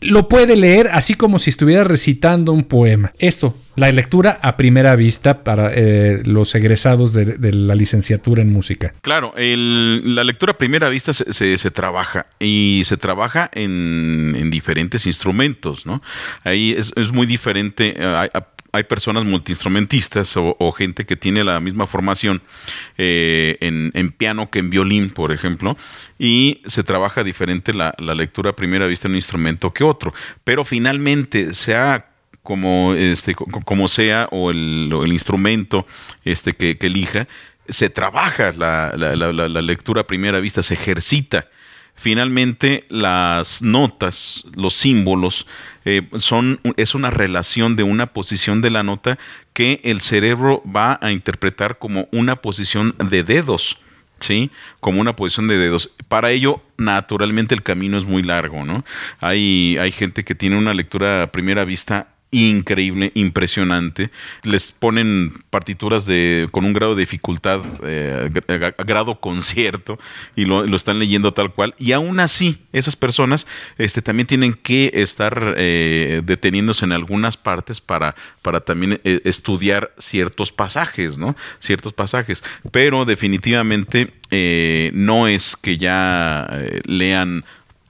lo 0.00 0.28
puede 0.28 0.56
leer 0.56 0.88
así 0.92 1.14
como 1.14 1.38
si 1.38 1.50
estuviera 1.50 1.84
recitando 1.84 2.52
un 2.52 2.64
poema. 2.64 3.12
Esto, 3.18 3.56
la 3.76 3.90
lectura 3.92 4.38
a 4.42 4.56
primera 4.56 4.94
vista 4.94 5.42
para 5.42 5.72
eh, 5.74 6.22
los 6.24 6.54
egresados 6.54 7.12
de, 7.12 7.52
la 7.52 7.74
licenciatura 7.74 8.42
en 8.42 8.52
música. 8.52 8.94
Claro, 9.00 9.32
la 9.36 10.24
lectura 10.24 10.52
a 10.52 10.58
primera 10.58 10.88
vista 10.88 11.12
se, 11.12 11.70
trabaja 11.70 12.26
y 12.38 12.82
se 12.84 12.96
trabaja 12.96 13.50
en, 13.52 14.50
diferentes 14.50 15.06
instrumentos, 15.06 15.86
¿no? 15.86 16.02
Ahí 16.44 16.76
es, 16.76 17.12
muy 17.12 17.26
diferente. 17.26 17.94
Eh, 17.96 18.28
hay 18.76 18.84
personas 18.84 19.24
multiinstrumentistas 19.24 20.36
o, 20.36 20.72
gente 20.72 21.06
que 21.06 21.16
tiene 21.16 21.44
la 21.44 21.60
misma 21.60 21.86
formación 21.86 22.42
eh, 22.98 23.56
en, 23.60 24.12
piano 24.12 24.50
que 24.50 24.58
en 24.58 24.70
violín, 24.70 25.10
por 25.10 25.32
ejemplo, 25.32 25.76
y 26.18 26.62
se 26.66 26.84
trabaja 26.84 27.24
diferente 27.24 27.72
la, 27.72 27.94
lectura 27.98 28.50
a 28.50 28.56
primera 28.56 28.86
vista 28.86 29.08
en 29.08 29.12
un 29.12 29.16
instrumento 29.16 29.72
que 29.72 29.84
otro. 29.84 30.14
Pero 30.44 30.64
finalmente, 30.64 31.54
sea 31.54 32.06
como, 32.42 32.94
este, 32.94 33.34
como 33.34 33.88
sea 33.88 34.28
o 34.30 34.50
el, 34.50 35.12
instrumento 35.12 35.86
este, 36.24 36.54
que, 36.54 36.76
elija, 36.80 37.26
se 37.68 37.90
trabaja 37.90 38.52
la, 38.52 38.92
la, 38.96 39.62
lectura 39.62 40.02
a 40.02 40.06
primera 40.06 40.40
vista, 40.40 40.62
se 40.62 40.74
ejercita. 40.74 41.48
Finalmente, 41.96 42.84
las 42.88 43.62
notas, 43.62 44.44
los 44.54 44.74
símbolos, 44.74 45.46
eh, 45.84 46.02
son, 46.18 46.60
es 46.76 46.94
una 46.94 47.10
relación 47.10 47.76
de 47.76 47.82
una 47.82 48.06
posición 48.06 48.60
de 48.60 48.70
la 48.70 48.82
nota 48.82 49.18
que 49.52 49.80
el 49.84 50.00
cerebro 50.00 50.62
va 50.64 50.98
a 51.00 51.12
interpretar 51.12 51.78
como 51.78 52.08
una 52.12 52.36
posición 52.36 52.94
de 52.98 53.22
dedos. 53.22 53.78
¿sí? 54.20 54.50
Como 54.80 55.00
una 55.00 55.16
posición 55.16 55.48
de 55.48 55.58
dedos. 55.58 55.90
Para 56.08 56.30
ello, 56.30 56.62
naturalmente, 56.76 57.54
el 57.54 57.62
camino 57.62 57.98
es 57.98 58.04
muy 58.04 58.22
largo, 58.22 58.64
¿no? 58.64 58.84
Hay, 59.20 59.76
hay 59.78 59.92
gente 59.92 60.24
que 60.24 60.34
tiene 60.34 60.56
una 60.56 60.74
lectura 60.74 61.22
a 61.22 61.26
primera 61.28 61.64
vista 61.64 62.08
increíble, 62.30 63.12
impresionante. 63.14 64.10
Les 64.42 64.72
ponen 64.72 65.32
partituras 65.50 66.06
de, 66.06 66.46
con 66.50 66.64
un 66.64 66.72
grado 66.72 66.94
de 66.94 67.00
dificultad, 67.00 67.60
eh, 67.84 68.30
grado 68.84 69.20
concierto, 69.20 69.98
y 70.34 70.44
lo, 70.44 70.64
están 70.76 70.98
leyendo 70.98 71.32
tal 71.32 71.52
cual. 71.52 71.74
Y 71.78 71.92
aún 71.92 72.20
así, 72.20 72.58
esas 72.72 72.96
personas 72.96 73.46
este, 73.78 74.02
también 74.02 74.26
tienen 74.26 74.54
que 74.54 74.90
estar 74.94 75.54
eh, 75.56 76.22
deteniéndose 76.24 76.84
en 76.84 76.92
algunas 76.92 77.36
partes 77.36 77.80
para, 77.80 78.14
para 78.42 78.60
también 78.60 79.00
eh, 79.04 79.20
estudiar 79.24 79.92
ciertos 79.98 80.52
pasajes, 80.52 81.16
¿no? 81.16 81.36
Ciertos 81.60 81.92
pasajes. 81.92 82.42
Pero 82.70 83.04
definitivamente 83.04 84.12
no 84.92 85.28
es 85.28 85.54
que 85.54 85.78
ya 85.78 86.48
lean 86.84 87.44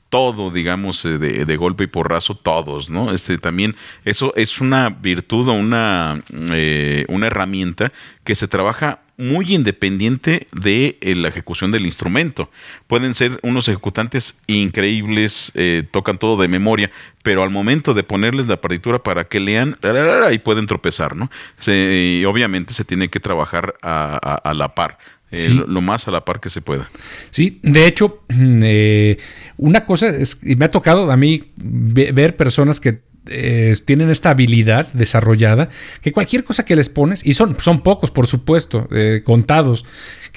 todo, 0.09 0.51
digamos, 0.51 1.05
eh, 1.05 1.19
de, 1.19 1.57
golpe 1.57 1.85
y 1.85 1.89
porrazo, 1.89 2.35
todos, 2.37 2.91
¿no? 2.91 3.13
Este, 3.13 3.39
también 3.39 3.75
eso 4.05 4.33
es 4.37 4.61
una 4.61 4.91
virtud 4.91 5.49
o 5.49 5.53
una, 5.53 6.23
eh, 6.53 7.05
una 7.09 7.27
herramienta 7.27 7.93
que 8.25 8.35
se 8.35 8.49
trabaja 8.49 9.01
muy 9.19 9.55
independiente 9.55 10.47
de 10.53 10.99
eh, 11.01 11.15
la 11.15 11.29
ejecución 11.29 11.71
del 11.71 11.87
instrumento. 11.87 12.51
Pueden 12.87 13.15
ser 13.15 13.41
unos 13.43 13.69
ejecutantes 13.69 14.39
increíbles, 14.47 15.53
tocan 15.91 16.19
todo 16.19 16.41
de 16.41 16.49
memoria, 16.49 16.91
pero 17.23 17.43
al 17.43 17.51
momento 17.51 17.95
de 17.95 18.03
ponerles 18.03 18.47
la 18.47 18.61
partitura 18.61 19.03
para 19.03 19.25
que 19.25 19.41
lean, 19.41 19.77
ahí 20.25 20.39
pueden 20.39 20.67
tropezar, 20.67 21.17
¿no? 21.17 21.31
Se, 21.59 22.25
obviamente 22.27 22.75
se 22.75 22.85
tiene 22.85 23.09
que 23.09 23.19
trabajar 23.19 23.75
a 23.83 24.53
la 24.55 24.75
par. 24.75 24.99
Eh, 25.33 25.49
lo, 25.49 25.81
más 25.81 26.07
a 26.07 26.13
la 26.13 26.25
par 26.25 26.41
que 26.41 26.49
se 26.49 26.61
pueda. 26.61 26.89
Sí, 27.31 27.59
de 27.63 27.87
hecho, 27.87 28.23
eh, 28.29 29.19
una 29.57 29.85
cosa 29.85 30.09
es, 30.09 30.41
me 30.43 30.65
ha 30.65 30.71
tocado 30.71 31.11
a 31.11 31.17
mí 31.17 31.53
ver 31.57 32.37
personas 32.37 32.79
que 32.79 33.01
eh, 33.29 33.75
tienen 33.85 34.09
esta 34.11 34.31
habilidad 34.31 34.87
desarrollada, 34.93 35.69
que 36.01 36.13
cualquier 36.13 36.45
cosa 36.45 36.65
que 36.65 36.77
les 36.77 36.89
pones, 36.89 37.27
y 37.27 37.33
son, 37.33 37.57
son 37.59 37.83
pocos 37.83 38.13
por 38.13 38.29
supuesto, 38.29 38.89
contados, 39.25 39.85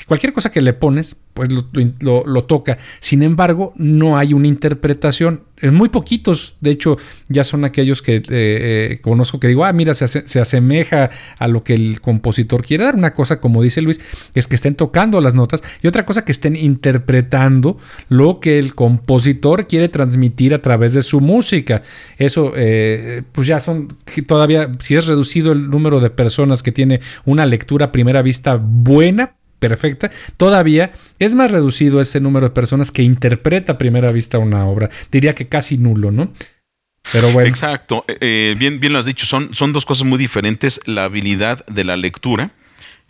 cualquier 0.07 0.33
cosa 0.33 0.51
que 0.51 0.61
le 0.61 0.73
pones, 0.73 1.17
pues 1.33 1.49
lo, 2.01 2.43
toca. 2.43 2.77
Sin 2.99 3.23
embargo, 3.23 3.73
no 3.77 4.17
hay 4.17 4.33
una 4.33 4.47
interpretación. 4.47 5.43
En 5.61 5.75
muy 5.75 5.89
poquitos, 5.89 6.55
de 6.61 6.71
hecho, 6.71 6.97
ya 7.27 7.43
son 7.43 7.65
aquellos 7.65 8.01
que 8.01 8.17
eh, 8.17 8.23
eh, 8.29 8.99
conozco 9.01 9.39
que 9.39 9.47
digo, 9.47 9.65
ah, 9.65 9.73
mira, 9.73 9.93
se, 9.93 10.07
se, 10.07 10.39
asemeja 10.39 11.09
a 11.37 11.47
lo 11.47 11.63
que 11.63 11.73
el 11.73 12.01
compositor 12.01 12.65
quiere 12.65 12.85
dar. 12.85 12.95
Una 12.95 13.13
cosa, 13.13 13.39
como 13.39 13.61
dice 13.61 13.81
Luis, 13.81 13.99
es 14.33 14.47
que 14.47 14.55
estén 14.55 14.75
tocando 14.75 15.21
las 15.21 15.35
notas 15.35 15.61
y 15.81 15.87
otra 15.87 16.05
cosa 16.05 16.25
que 16.25 16.31
estén 16.31 16.55
interpretando 16.55 17.77
lo 18.07 18.39
que 18.39 18.59
el 18.59 18.75
compositor 18.75 19.67
quiere 19.67 19.89
transmitir 19.89 20.53
a 20.53 20.61
través 20.61 20.93
de 20.93 21.01
su 21.01 21.21
música. 21.21 21.81
Eso, 22.17 22.53
eh, 22.55 23.23
pues 23.31 23.47
ya 23.47 23.59
son 23.59 23.89
todavía, 24.27 24.71
si 24.79 24.95
es 24.95 25.07
reducido 25.07 25.51
el 25.51 25.69
número 25.69 25.99
de 25.99 26.09
personas 26.09 26.63
que 26.63 26.71
tiene 26.71 27.01
una 27.25 27.45
lectura 27.45 27.87
a 27.87 27.91
primera 27.91 28.21
vista 28.21 28.55
buena, 28.59 29.35
perfecta, 29.59 30.09
todavía 30.37 30.91
es 31.19 31.35
más 31.35 31.51
reducido 31.51 32.01
ese 32.01 32.19
número 32.19 32.47
de 32.47 32.53
personas 32.53 32.91
que 32.91 33.03
interpreta 33.03 33.73
a 33.73 33.77
primera 33.77 34.11
vista 34.11 34.39
una 34.39 34.65
obra. 34.65 34.89
Diría 35.11 35.35
que 35.35 35.47
casi 35.47 35.77
nulo, 35.77 36.11
¿no? 36.11 36.33
Pero 37.11 37.31
bueno. 37.31 37.49
Exacto. 37.49 38.05
Eh, 38.07 38.17
eh, 38.21 38.55
bien, 38.57 38.79
bien 38.79 38.93
lo 38.93 38.99
has 38.99 39.05
dicho. 39.05 39.25
Son, 39.25 39.53
son 39.55 39.73
dos 39.73 39.85
cosas 39.85 40.05
muy 40.05 40.17
diferentes. 40.17 40.79
La 40.85 41.05
habilidad 41.05 41.65
de 41.65 41.83
la 41.83 41.97
lectura, 41.97 42.51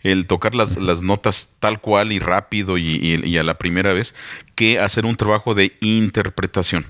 el 0.02 0.26
tocar 0.26 0.54
las, 0.54 0.76
notas 1.02 1.56
tal 1.58 1.80
cual 1.80 2.12
y 2.12 2.18
rápido 2.18 2.78
y, 2.78 3.36
a 3.36 3.42
la 3.42 3.54
primera 3.54 3.92
vez, 3.92 4.14
que 4.54 4.78
hacer 4.78 5.04
un 5.04 5.16
trabajo 5.16 5.54
de 5.54 5.76
interpretación 5.80 6.86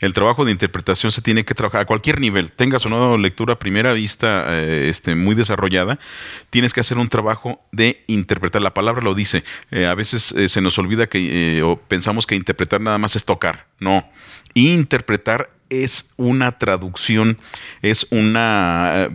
el 0.00 0.12
trabajo 0.12 0.44
de 0.44 0.52
interpretación 0.52 1.12
se 1.12 1.22
tiene 1.22 1.44
que 1.44 1.54
trabajar 1.54 1.82
a 1.82 1.86
cualquier 1.86 2.20
nivel, 2.20 2.52
tengas 2.52 2.84
o 2.86 2.88
no 2.88 3.16
lectura 3.16 3.58
primera 3.58 3.92
vista 3.92 4.44
eh, 4.48 4.88
este, 4.88 5.14
muy 5.14 5.34
desarrollada, 5.34 5.98
tienes 6.50 6.72
que 6.72 6.80
hacer 6.80 6.98
un 6.98 7.08
trabajo 7.08 7.60
de 7.72 8.04
interpretar. 8.06 8.62
La 8.62 8.74
palabra 8.74 9.02
lo 9.02 9.14
dice, 9.14 9.44
eh, 9.70 9.86
a 9.86 9.94
veces 9.94 10.32
eh, 10.32 10.48
se 10.48 10.60
nos 10.60 10.78
olvida 10.78 11.06
que 11.06 11.62
o 11.62 11.76
pensamos 11.76 12.26
que 12.26 12.34
interpretar 12.34 12.80
nada 12.80 12.98
más 12.98 13.16
es 13.16 13.24
tocar, 13.24 13.66
no, 13.80 14.08
interpretar 14.54 15.50
es 15.68 16.10
una 16.16 16.52
traducción, 16.52 17.38
es 17.82 18.06
una 18.10 19.08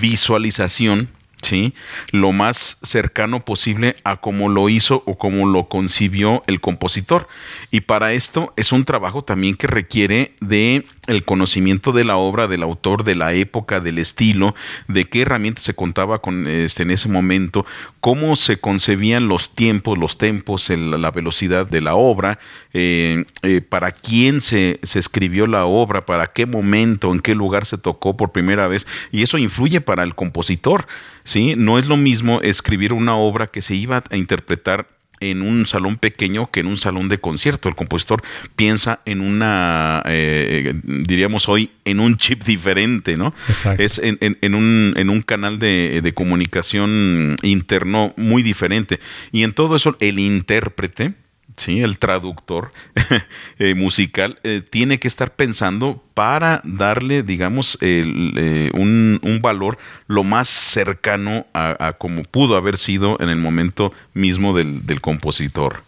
visualización 0.00 1.08
¿sí? 1.42 1.74
Lo 2.10 2.32
más 2.32 2.78
cercano 2.82 3.40
posible 3.40 3.94
a 4.04 4.16
cómo 4.16 4.48
lo 4.48 4.68
hizo 4.68 5.02
o 5.06 5.18
cómo 5.18 5.46
lo 5.46 5.68
concibió 5.68 6.42
el 6.46 6.60
compositor. 6.60 7.28
Y 7.70 7.80
para 7.80 8.12
esto 8.12 8.54
es 8.56 8.72
un 8.72 8.84
trabajo 8.84 9.22
también 9.22 9.56
que 9.56 9.66
requiere 9.66 10.34
de 10.40 10.86
el 11.08 11.24
conocimiento 11.24 11.92
de 11.92 12.04
la 12.04 12.16
obra, 12.16 12.46
del 12.46 12.62
autor, 12.62 13.02
de 13.02 13.16
la 13.16 13.32
época, 13.32 13.80
del 13.80 13.98
estilo, 13.98 14.54
de 14.86 15.04
qué 15.04 15.22
herramientas 15.22 15.64
se 15.64 15.74
contaba 15.74 16.20
con 16.20 16.46
este, 16.46 16.84
en 16.84 16.92
ese 16.92 17.08
momento, 17.08 17.66
cómo 18.00 18.36
se 18.36 18.60
concebían 18.60 19.26
los 19.26 19.52
tiempos, 19.54 19.98
los 19.98 20.16
tempos, 20.16 20.70
la 20.70 21.10
velocidad 21.10 21.68
de 21.68 21.80
la 21.80 21.96
obra, 21.96 22.38
eh, 22.72 23.24
eh, 23.42 23.60
para 23.60 23.90
quién 23.90 24.40
se, 24.40 24.78
se, 24.84 25.00
escribió 25.00 25.46
la 25.46 25.64
obra, 25.64 26.02
para 26.02 26.28
qué 26.28 26.46
momento, 26.46 27.12
en 27.12 27.18
qué 27.18 27.34
lugar 27.34 27.66
se 27.66 27.78
tocó 27.78 28.16
por 28.16 28.30
primera 28.30 28.68
vez, 28.68 28.86
y 29.10 29.24
eso 29.24 29.38
influye 29.38 29.80
para 29.80 30.04
el 30.04 30.14
compositor, 30.14 30.86
¿sí? 31.24 31.54
No 31.56 31.78
es 31.78 31.86
lo 31.88 31.96
mismo 31.96 32.40
escribir 32.42 32.92
una 32.92 33.16
obra 33.16 33.48
que 33.48 33.60
se 33.60 33.74
iba 33.74 34.04
a 34.08 34.16
interpretar 34.16 34.86
en 35.22 35.42
un 35.42 35.66
salón 35.66 35.96
pequeño 35.96 36.50
que 36.50 36.60
en 36.60 36.66
un 36.66 36.78
salón 36.78 37.08
de 37.08 37.18
concierto. 37.18 37.68
El 37.68 37.74
compositor 37.74 38.22
piensa 38.56 39.00
en 39.04 39.20
una, 39.20 40.02
eh, 40.06 40.74
diríamos 40.84 41.48
hoy, 41.48 41.70
en 41.84 42.00
un 42.00 42.16
chip 42.16 42.44
diferente, 42.44 43.16
¿no? 43.16 43.34
Exacto. 43.48 43.82
Es 43.82 43.98
en, 43.98 44.18
en, 44.20 44.54
un, 44.54 44.94
en 44.96 45.10
un 45.10 45.22
canal 45.22 45.58
de, 45.58 46.00
de, 46.02 46.14
comunicación 46.14 47.36
interno 47.42 48.12
muy 48.16 48.42
diferente. 48.42 49.00
Y 49.30 49.44
en 49.44 49.52
todo 49.52 49.76
eso, 49.76 49.96
el 50.00 50.18
intérprete 50.18 51.14
¿sí? 51.56 51.82
el 51.82 51.98
traductor 51.98 52.72
eh, 53.58 53.74
musical, 53.74 54.38
eh, 54.42 54.62
tiene 54.68 54.98
que 54.98 55.08
estar 55.08 55.34
pensando 55.34 56.02
para 56.14 56.60
darle, 56.64 57.22
digamos, 57.22 57.78
eh, 57.80 58.70
un, 58.74 59.20
valor 59.42 59.78
lo 60.06 60.22
más 60.22 60.48
cercano 60.48 61.46
a, 61.52 61.94
como 61.98 62.22
pudo 62.22 62.56
haber 62.56 62.76
sido 62.76 63.16
en 63.20 63.28
el 63.28 63.36
momento 63.36 63.92
mismo 64.14 64.54
del, 64.54 65.00
compositor. 65.00 65.82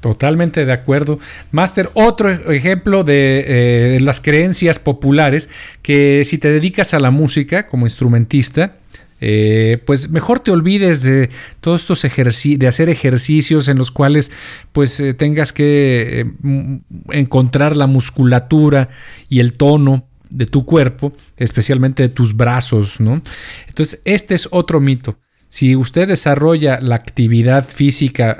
Totalmente 0.00 0.64
de 0.64 0.72
acuerdo. 0.72 1.18
Master, 1.50 1.90
otro 1.92 2.30
ejemplo 2.30 3.04
de 3.04 3.98
las 4.00 4.20
creencias 4.20 4.78
populares 4.78 5.50
que 5.82 6.22
si 6.24 6.38
te 6.38 6.50
dedicas 6.50 6.94
a 6.94 7.00
la 7.00 7.10
música 7.10 7.66
como 7.66 7.84
instrumentista, 7.84 8.76
eh, 9.20 9.78
pues 9.86 10.10
mejor 10.10 10.40
te 10.40 10.50
olvides 10.50 11.02
de 11.02 11.30
todos 11.60 11.82
estos 11.82 12.04
ejercicios, 12.04 12.58
de 12.58 12.66
hacer 12.66 12.88
ejercicios 12.88 13.68
en 13.68 13.78
los 13.78 13.90
cuales 13.90 14.30
pues 14.72 14.98
eh, 15.00 15.14
tengas 15.14 15.52
que 15.52 16.20
eh, 16.20 16.80
encontrar 17.10 17.76
la 17.76 17.86
musculatura 17.86 18.88
y 19.28 19.40
el 19.40 19.54
tono 19.54 20.06
de 20.30 20.46
tu 20.46 20.64
cuerpo, 20.64 21.12
especialmente 21.36 22.02
de 22.02 22.08
tus 22.08 22.36
brazos, 22.36 23.00
¿no? 23.00 23.22
Entonces, 23.68 24.00
este 24.04 24.34
es 24.34 24.48
otro 24.50 24.80
mito. 24.80 25.16
Si 25.48 25.76
usted 25.76 26.08
desarrolla 26.08 26.80
la 26.80 26.96
actividad 26.96 27.64
física 27.64 28.36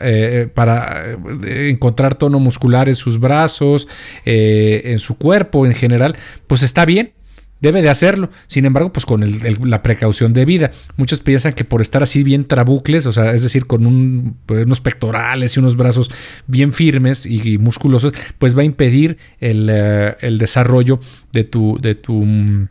para 0.55 1.17
encontrar 1.45 2.17
tono 2.17 2.41
muscular 2.41 2.89
en 2.89 2.97
sus 2.97 3.21
brazos, 3.21 3.87
en 4.25 4.99
su 4.99 5.17
cuerpo 5.17 5.65
en 5.65 5.75
general, 5.75 6.17
pues 6.49 6.65
está 6.65 6.85
bien 6.85 7.13
debe 7.65 7.83
de 7.83 7.89
hacerlo. 7.89 8.31
Sin 8.47 8.67
embargo, 8.67 8.93
pues 8.93 9.07
con 9.07 9.25
la 9.69 9.83
precaución 9.83 10.33
de 10.33 10.45
vida. 10.45 10.71
Muchos 10.97 11.21
piensan 11.21 11.55
que 11.55 11.65
por 11.65 11.81
estar 11.81 12.03
así 12.03 12.23
bien 12.23 12.45
trabucles, 12.45 13.07
o 13.07 13.13
sea, 13.13 13.33
es 13.33 13.43
decir, 13.43 13.67
con 13.67 14.37
pues, 14.47 14.67
unos 14.67 14.81
pectorales 14.81 15.57
y 15.57 15.61
unos 15.61 15.77
brazos 15.77 16.11
bien 16.47 16.73
firmes 16.73 17.27
y, 17.27 17.59
musculosos, 17.59 18.13
pues 18.39 18.57
va 18.57 18.63
a 18.63 18.65
impedir 18.65 19.19
el, 19.41 19.69
eh, 19.71 20.15
desarrollo 20.39 21.01
de 21.33 21.45
tu, 21.45 21.79
de 21.81 21.95
tu 21.95 22.69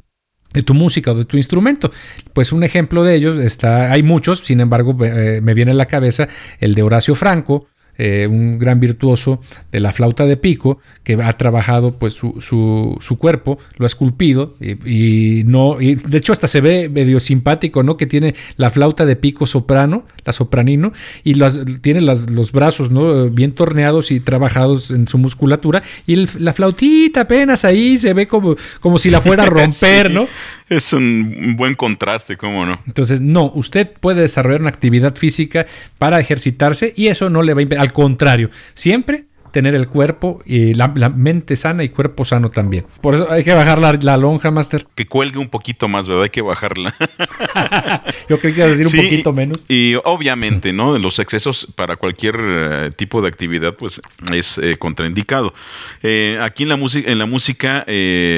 de 0.54 0.62
tu 0.62 0.76
música 0.76 1.12
o 1.12 1.16
de 1.16 1.26
tu 1.26 1.36
instrumento. 1.36 1.92
Pues 2.34 2.52
un 2.52 2.64
ejemplo 2.64 3.04
de 3.04 3.16
ellos 3.16 3.40
está, 3.40 3.92
hay 3.92 4.04
muchos, 4.04 4.40
sin 4.40 4.60
embargo, 4.60 4.96
eh, 5.04 5.42
me 5.42 5.56
viene 5.56 5.72
a 5.72 5.74
la 5.74 5.88
cabeza 5.88 6.28
el 6.60 6.76
de 6.76 6.84
Horacio 6.84 7.16
Franco, 7.16 7.66
eh, 7.98 8.28
un 8.30 8.58
gran 8.58 8.80
virtuoso 8.80 9.42
de 9.72 9.80
la 9.80 9.92
flauta 9.92 10.26
de 10.26 10.38
pico, 10.38 10.80
que 11.04 11.14
ha 11.14 11.34
trabajado 11.34 11.98
pues 12.00 12.14
su, 12.14 12.40
su, 12.40 13.18
cuerpo, 13.18 13.60
lo 13.78 13.86
ha 13.86 13.88
esculpido 13.88 14.56
y, 14.60 15.44
no, 15.46 15.80
y 15.80 15.96
de 15.96 16.18
hecho 16.18 16.32
hasta 16.32 16.48
se 16.48 16.62
ve 16.62 16.90
medio 16.90 17.20
simpático, 17.20 17.84
¿no? 17.84 17.98
Que 17.98 18.08
tiene 18.08 18.36
la 18.58 18.70
flauta 18.70 19.06
de 19.06 19.16
pico 19.16 19.46
soprano, 19.46 20.06
la 20.26 20.34
sopranino, 20.34 20.94
y 21.24 21.34
tiene 21.82 22.02
los 22.02 22.52
brazos, 22.52 22.92
¿no? 22.92 23.30
Bien 23.30 23.52
torneados 23.52 24.12
y 24.12 24.20
trabajados 24.20 24.92
en 24.92 25.08
su 25.08 25.18
musculatura, 25.18 25.84
y 26.08 26.26
la 26.40 26.54
flautita 26.54 27.22
apenas 27.22 27.66
ahí 27.66 27.98
se 27.98 28.14
ve 28.14 28.28
como, 28.28 28.56
como 28.80 28.98
si 28.98 29.10
la 29.10 29.22
fuera 29.22 29.44
a 29.44 29.46
romper, 29.50 30.12
¿no? 30.12 30.28
Es 30.70 30.94
un 30.94 31.56
buen 31.58 31.76
contraste, 31.76 32.38
¿cómo 32.38 32.66
no? 32.66 32.82
Entonces, 32.88 33.22
no, 33.22 33.52
usted 33.54 33.92
puede 34.00 34.22
desarrollar 34.22 34.62
una 34.62 34.70
actividad 34.70 35.16
física 35.16 35.66
para 35.98 36.20
ejercitarse 36.20 36.94
y 36.96 37.08
eso 37.08 37.30
no 37.30 37.42
le 37.42 37.54
va 37.54 37.60
a 37.60 37.64
impedir 37.64 37.82
al 37.82 37.94
contrario, 37.94 38.50
siempre 38.74 39.26
tener 39.54 39.76
el 39.76 39.88
cuerpo 39.88 40.42
y 40.46 40.74
la, 40.74 40.88
mente 40.88 41.56
sana 41.56 41.84
y 41.84 41.90
cuerpo 41.90 42.26
sano 42.26 42.50
también. 42.50 42.86
Por 43.02 43.14
eso 43.14 43.32
hay 43.32 43.44
que 43.44 43.54
bajar 43.54 43.80
la, 44.04 44.18
lonja, 44.18 44.50
Master. 44.50 44.88
Que 44.96 45.06
cuelgue 45.06 45.38
un 45.38 45.48
poquito 45.48 45.88
más, 45.88 46.08
¿verdad? 46.08 46.24
Hay 46.24 46.32
que 46.32 46.42
bajarla. 46.42 46.96
Yo 48.30 48.40
creí 48.40 48.54
que 48.54 48.62
iba 48.62 48.66
a 48.66 48.72
decir 48.72 48.88
un 48.88 48.92
poquito 48.92 49.32
menos. 49.32 49.66
Y 49.70 49.94
obviamente, 50.06 50.74
¿no? 50.74 50.98
Los 50.98 51.20
excesos 51.20 51.68
para 51.76 51.98
cualquier 51.98 52.36
eh, 52.40 52.92
tipo 52.96 53.22
de 53.22 53.28
actividad, 53.28 53.76
pues 53.76 54.02
es 54.34 54.58
eh, 54.58 54.76
contraindicado. 54.78 55.54
Eh, 56.02 56.40
aquí 56.42 56.64
en 56.64 56.70
la, 56.70 56.76
música, 56.76 57.12
en 57.12 57.20
la 57.20 57.28
música, 57.28 57.86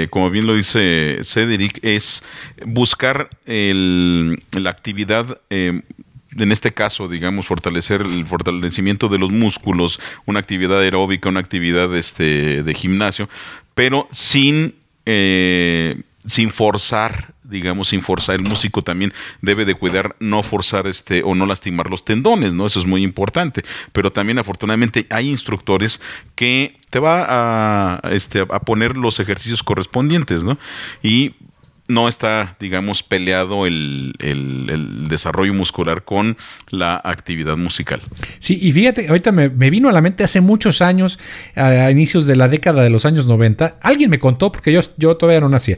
como 0.09 0.29
bien 0.29 0.45
lo 0.45 0.53
dice 0.53 1.19
Cedric, 1.23 1.79
es 1.81 2.23
buscar 2.65 3.29
la 3.45 4.69
actividad 4.69 5.39
en 6.37 6.51
este 6.51 6.73
caso, 6.73 7.07
digamos, 7.07 7.47
fortalecer 7.47 8.01
el 8.01 8.25
fortalecimiento 8.25 9.07
de 9.07 9.17
los 9.17 9.31
músculos, 9.31 9.99
una 10.25 10.39
actividad 10.39 10.79
aeróbica, 10.79 11.29
una 11.29 11.39
actividad 11.39 11.95
este, 11.95 12.63
de 12.63 12.73
gimnasio, 12.73 13.29
pero 13.73 14.07
sin, 14.11 14.75
eh, 15.05 16.01
sin 16.25 16.51
forzar, 16.51 17.33
digamos, 17.43 17.89
sin 17.89 18.01
forzar. 18.01 18.35
El 18.35 18.43
músico 18.43 18.81
también 18.81 19.13
debe 19.41 19.65
de 19.65 19.75
cuidar 19.75 20.15
no 20.19 20.43
forzar 20.43 20.87
este 20.87 21.23
o 21.23 21.35
no 21.35 21.45
lastimar 21.45 21.89
los 21.89 22.03
tendones, 22.03 22.53
¿no? 22.53 22.65
Eso 22.65 22.79
es 22.79 22.85
muy 22.85 23.03
importante. 23.03 23.63
Pero 23.93 24.11
también, 24.11 24.39
afortunadamente, 24.39 25.05
hay 25.09 25.29
instructores 25.29 26.01
que 26.35 26.77
te 26.89 26.99
va 26.99 27.25
a, 27.27 28.09
este, 28.11 28.41
a 28.41 28.59
poner 28.59 28.97
los 28.97 29.19
ejercicios 29.19 29.63
correspondientes, 29.63 30.43
¿no? 30.43 30.57
Y 31.03 31.35
no 31.87 32.09
está, 32.09 32.55
digamos, 32.59 33.03
peleado 33.03 33.65
el, 33.65 34.13
desarrollo 35.07 35.53
muscular 35.53 36.03
con 36.03 36.37
la 36.69 36.99
actividad 37.03 37.57
musical. 37.57 38.01
Sí, 38.39 38.57
y 38.61 38.71
fíjate, 38.71 39.07
ahorita 39.07 39.31
me, 39.31 39.49
vino 39.49 39.89
a 39.89 39.91
la 39.91 40.01
mente 40.01 40.23
hace 40.23 40.41
muchos 40.41 40.81
años, 40.81 41.19
a, 41.55 41.91
inicios 41.91 42.25
de 42.25 42.35
la 42.35 42.47
década 42.47 42.83
de 42.83 42.89
los 42.89 43.05
años 43.05 43.27
90, 43.27 43.77
alguien 43.81 44.09
me 44.09 44.19
contó, 44.19 44.51
porque 44.51 44.71
yo, 44.71 44.81
yo 44.97 45.15
todavía 45.17 45.41
no 45.41 45.49
nacía, 45.49 45.77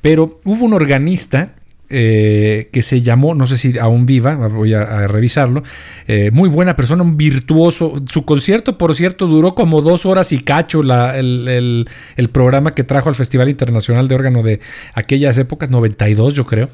pero 0.00 0.40
hubo 0.44 0.64
un 0.64 0.72
organista 0.72 1.54
eh, 1.94 2.70
que 2.72 2.82
se 2.82 3.02
llamó, 3.02 3.34
no 3.34 3.46
sé 3.46 3.58
si 3.58 3.76
aún 3.78 4.06
viva, 4.06 4.34
voy 4.48 4.72
a, 4.72 5.06
revisarlo, 5.06 5.62
eh, 6.08 6.30
muy 6.32 6.48
buena 6.48 6.74
persona, 6.74 7.02
un 7.02 7.18
virtuoso. 7.18 8.02
Su 8.06 8.24
concierto, 8.24 8.78
por 8.78 8.94
cierto, 8.94 9.26
duró 9.26 9.54
como 9.54 9.82
dos 9.82 10.06
horas 10.06 10.32
y 10.32 10.40
cacho 10.40 10.80
el, 10.80 11.86
programa 12.32 12.74
que 12.74 12.82
trajo 12.82 13.10
al 13.10 13.14
Festival 13.14 13.50
Internacional 13.50 14.08
de 14.08 14.14
Órgano 14.14 14.42
de 14.42 14.60
aquellas 14.94 15.36
épocas, 15.36 15.68
92 15.68 16.32
yo 16.32 16.46
creo, 16.46 16.70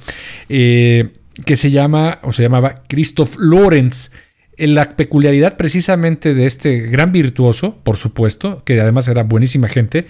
eh, 0.48 1.08
que 1.44 1.56
se 1.56 1.72
llama, 1.72 2.20
o 2.22 2.32
se 2.32 2.44
llamaba 2.44 2.76
Christoph 2.86 3.34
Lorenz 3.38 4.12
la 4.58 4.96
peculiaridad 4.96 5.56
precisamente 5.56 6.34
de 6.34 6.46
este 6.46 6.80
gran 6.80 7.12
virtuoso, 7.12 7.76
por 7.84 7.96
supuesto, 7.96 8.62
que 8.64 8.80
además 8.80 9.06
era 9.06 9.22
buenísima 9.22 9.68
gente, 9.68 10.06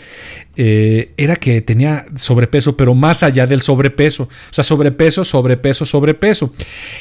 eh, 0.57 1.13
era 1.17 1.37
que 1.37 1.61
tenía 1.61 2.07
sobrepeso, 2.17 2.77
pero 2.77 2.95
más 2.95 3.23
allá 3.23 3.47
del 3.47 3.61
sobrepeso. 3.61 4.25
O 4.25 4.53
sea, 4.53 4.65
sobrepeso, 4.65 5.25
sobrepeso, 5.25 5.85
sobrepeso. 5.85 6.55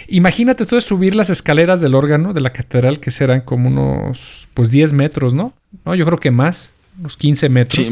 Imagínate 0.09 0.63
entonces 0.63 0.87
subir 0.87 1.15
las 1.15 1.29
escaleras 1.29 1.79
del 1.79 1.95
órgano 1.95 2.33
de 2.33 2.41
la 2.41 2.51
catedral, 2.51 2.99
que 2.99 3.11
serán 3.11 3.41
como 3.41 3.69
unos, 3.69 4.49
pues 4.53 4.69
10 4.69 4.93
metros, 4.93 5.33
¿no? 5.33 5.53
No, 5.85 5.95
yo 5.95 6.05
creo 6.05 6.19
que 6.19 6.31
más, 6.31 6.73
unos 6.99 7.15
15 7.15 7.49
metros. 7.49 7.91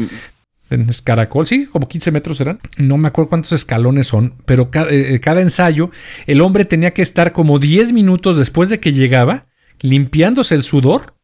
En 0.68 0.88
escaracol, 0.88 1.46
sí, 1.46 1.66
como 1.66 1.88
15 1.88 2.10
metros 2.10 2.38
serán. 2.38 2.58
No 2.76 2.96
me 2.96 3.08
acuerdo 3.08 3.28
cuántos 3.28 3.52
escalones 3.52 4.08
son, 4.08 4.34
pero 4.46 4.68
eh, 4.90 5.14
eh, 5.14 5.20
cada, 5.20 5.40
ensayo, 5.40 5.90
el 6.26 6.40
hombre 6.40 6.64
tenía 6.64 6.92
que 6.92 7.02
estar 7.02 7.32
como 7.32 7.58
10 7.58 7.92
minutos 7.92 8.36
después 8.36 8.68
de 8.68 8.80
que 8.80 8.92
llegaba, 8.92 9.46
limpiándose 9.80 10.54
el 10.54 10.62
sudor, 10.62 11.15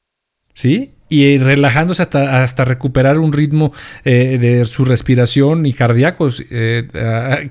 ¿sí? 0.52 0.94
y 1.12 1.36
relajándose 1.36 2.00
hasta, 2.00 2.42
hasta 2.42 2.64
recuperar 2.64 3.18
un 3.18 3.34
ritmo 3.34 3.72
eh, 4.02 4.38
de 4.40 4.64
su 4.64 4.86
respiración 4.86 5.66
y 5.66 5.74
cardíacos 5.74 6.42
eh, 6.50 6.88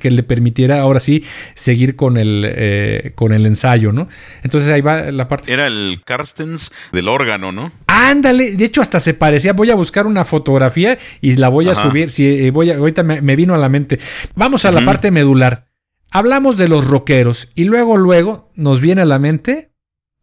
que 0.02 0.10
le 0.10 0.24
permitiera 0.24 0.82
ahora 0.82 1.00
sí 1.00 1.24
seguir 1.54 1.96
con 1.96 2.18
el, 2.18 2.44
eh, 2.48 3.12
con 3.14 3.34
el 3.34 3.46
ensayo, 3.46 3.92
¿no? 3.92 4.08
Entonces 4.42 4.68
ahí 4.72 4.82
va 4.82 5.12
la 5.12 5.28
parte. 5.28 5.54
Era 5.54 5.68
el 5.68 6.02
Carstens 6.04 6.72
del 6.92 7.08
órgano, 7.08 7.52
¿no? 7.52 7.72
Ándale, 7.86 8.58
de 8.58 8.66
hecho 8.66 8.82
hasta 8.82 9.00
se 9.00 9.14
parecía. 9.14 9.54
Voy 9.54 9.70
a 9.70 9.76
buscar 9.76 10.08
una 10.08 10.24
fotografía 10.24 10.98
y 11.22 11.36
la 11.38 11.50
voy 11.50 11.70
a 11.70 11.76
subir. 11.76 12.10
Si 12.10 12.50
voy 12.50 12.72
ahorita 12.72 13.04
me, 13.04 13.36
vino 13.36 13.54
a 13.54 13.60
la 13.60 13.70
mente. 13.70 14.00
Vamos 14.34 14.66
a 14.66 14.72
la 14.72 14.84
parte 14.84 15.12
medular. 15.12 15.68
Hablamos 16.10 16.58
de 16.58 16.68
los 16.68 16.88
rockeros 16.88 17.50
y 17.54 17.66
luego, 17.66 17.96
luego 17.96 18.50
nos 18.56 18.82
viene 18.82 19.04
a 19.04 19.06
la 19.06 19.20
mente 19.20 19.71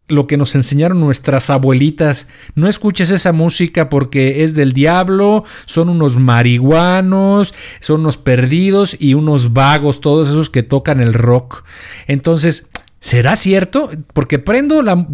lo 0.09 0.27
que 0.27 0.37
nos 0.37 0.55
enseñaron 0.55 1.01
nuestras 1.01 1.51
abuelitas. 1.51 2.29
No 2.55 2.69
escuches 2.69 3.11
esa 3.11 3.33
música 3.33 3.89
porque 3.89 4.43
es 4.43 4.55
del 4.55 4.73
diablo, 4.73 5.45
son 5.67 5.89
unos 5.89 6.17
marihuanos, 6.17 7.55
son 7.81 8.01
unos 8.01 8.17
perdidos 8.17 8.97
y 8.99 9.15
unos 9.15 9.53
vagos, 9.53 10.01
todos 10.01 10.29
esos 10.29 10.51
que 10.51 10.63
tocan 10.63 11.01
el 11.01 11.15
rock. 11.15 11.65
Entonces, 12.07 12.69
¿será 13.01 13.37
cierto? 13.37 13.91
Porque 14.13 14.39
prendo 14.39 14.83
la, 14.83 15.07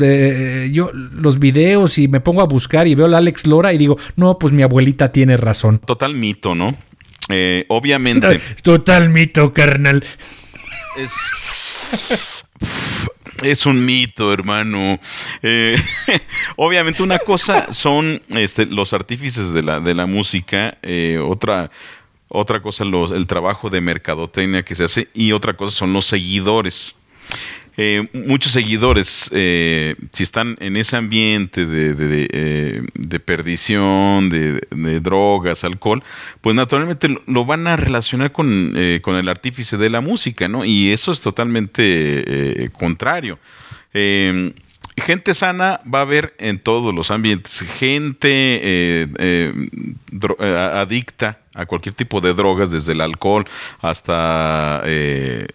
yo, 0.71 0.91
los 0.93 1.39
videos 1.39 1.99
y 1.99 2.09
me 2.09 2.21
pongo 2.21 2.41
a 2.41 2.47
buscar 2.47 2.87
y 2.87 2.95
veo 2.95 3.13
a 3.13 3.19
Alex 3.19 3.47
Lora 3.47 3.73
y 3.73 3.79
digo, 3.79 3.99
no, 4.17 4.39
pues 4.39 4.53
mi 4.53 4.63
abuelita 4.63 5.13
tiene 5.13 5.37
razón. 5.37 5.81
Total 5.81 6.15
mito, 6.15 6.55
¿no? 6.55 6.77
Eh, 7.29 7.65
obviamente. 7.69 8.41
Total 8.63 9.09
mito, 9.11 9.53
carnal. 9.53 10.05
Es. 10.97 11.13
Es 13.42 13.66
un 13.66 13.85
mito, 13.85 14.33
hermano. 14.33 15.01
Eh, 15.42 15.77
obviamente 16.57 17.03
una 17.03 17.18
cosa 17.18 17.73
son 17.73 18.23
este, 18.31 18.66
los 18.66 18.92
artífices 18.92 19.53
de 19.53 19.62
la, 19.62 19.81
de 19.81 19.94
la 19.94 20.07
música, 20.07 20.79
eh, 20.83 21.18
otra, 21.23 21.70
otra 22.29 22.62
cosa 22.62 22.85
el 22.85 23.27
trabajo 23.27 23.70
de 23.70 23.81
mercadotecnia 23.81 24.64
que 24.64 24.75
se 24.75 24.85
hace 24.85 25.09
y 25.14 25.33
otra 25.33 25.55
cosa 25.55 25.77
son 25.77 25.92
los 25.92 26.07
seguidores. 26.07 26.94
Eh, 27.77 28.09
muchos 28.13 28.53
seguidores, 28.53 29.29
eh, 29.33 29.97
si 30.13 30.23
están 30.23 30.57
en 30.61 30.77
ese 30.77 30.97
ambiente 30.97 31.67
de, 31.67 31.95
de, 31.95 32.29
eh, 32.31 33.19
perdición, 33.25 34.31
de, 34.31 35.01
drogas, 35.01 35.65
alcohol, 35.65 36.03
pues 36.41 36.55
naturalmente 36.55 37.09
lo, 37.27 37.45
van 37.45 37.67
a 37.67 37.77
relacionar 37.77 38.31
con, 38.33 38.75
con, 39.03 39.17
el 39.17 39.29
artífice 39.29 39.77
de 39.77 39.91
la 39.91 40.01
música, 40.01 40.47
¿no? 40.47 40.65
Y 40.65 40.91
eso 40.91 41.11
es 41.11 41.21
totalmente 41.21 42.71
contrario. 42.73 43.39
Gente 44.97 45.35
sana 45.35 45.81
va 45.93 45.99
a 45.99 46.03
haber 46.03 46.35
en 46.39 46.59
todos 46.59 46.95
los 46.95 47.11
ambientes. 47.11 47.61
Gente 47.61 49.09
adicta 50.39 51.41
a 51.55 51.67
cualquier 51.67 51.95
tipo 51.95 52.21
de 52.21 52.35
drogas, 52.35 52.71
desde 52.71 52.93
el 52.93 53.01
alcohol 53.01 53.45
hasta 53.81 54.83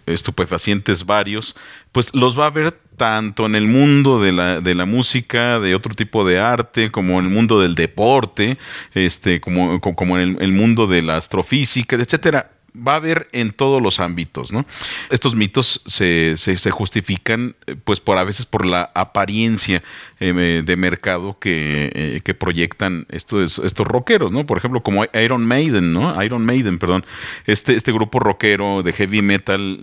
estupefacientes 0.06 1.06
varios, 1.06 1.56
pues 1.92 2.14
los 2.14 2.38
va 2.38 2.48
a 2.48 2.52
ver 2.52 2.78
tanto 2.98 3.46
en 3.46 3.56
el 3.56 3.66
mundo 3.66 4.22
de 4.22 4.34
la, 4.34 4.60
de 4.60 4.76
la 4.76 4.86
música, 4.86 5.60
de 5.60 5.74
otro 5.74 5.96
tipo 5.96 6.28
de 6.28 6.38
arte, 6.38 6.92
como 6.92 7.20
en 7.20 7.26
el 7.28 7.32
mundo 7.32 7.62
del 7.62 7.76
deporte, 7.76 8.58
este, 8.94 9.40
como, 9.40 9.80
como 9.80 10.20
en 10.20 10.38
el 10.42 10.52
mundo 10.52 10.86
de 10.86 11.02
la 11.02 11.16
astrofísica, 11.16 11.96
etcétera 11.96 12.52
va 12.76 12.94
a 12.94 12.96
haber 12.98 13.28
en 13.32 13.52
todos 13.52 13.82
los 13.82 14.00
ámbitos, 14.00 14.52
¿no? 14.52 14.66
Estos 15.10 15.36
mitos 15.36 15.82
se, 15.86 16.36
se, 16.38 16.72
justifican, 16.72 17.56
eh, 17.68 17.76
pues, 17.84 18.00
por 18.00 18.18
a 18.18 18.24
veces 18.24 18.46
por 18.46 18.66
la 18.66 18.92
apariencia 18.94 19.82
eh, 20.20 20.64
de 20.66 20.76
mercado 20.76 21.38
que, 21.40 21.92
eh, 21.94 22.22
que, 22.24 22.34
proyectan 22.34 23.06
estos, 23.10 23.60
estos 23.60 23.88
rockeros, 23.88 24.32
¿no? 24.32 24.46
Por 24.46 24.58
ejemplo, 24.58 24.82
como 24.82 25.06
Iron 25.14 25.46
Maiden, 25.46 25.94
¿no? 25.94 26.22
Iron 26.24 26.46
Maiden, 26.46 26.80
perdón. 26.80 27.06
Este, 27.46 27.76
este 27.76 27.92
grupo 27.92 28.20
rockero 28.20 28.84
de 28.84 28.94
heavy 28.94 29.22
metal. 29.22 29.80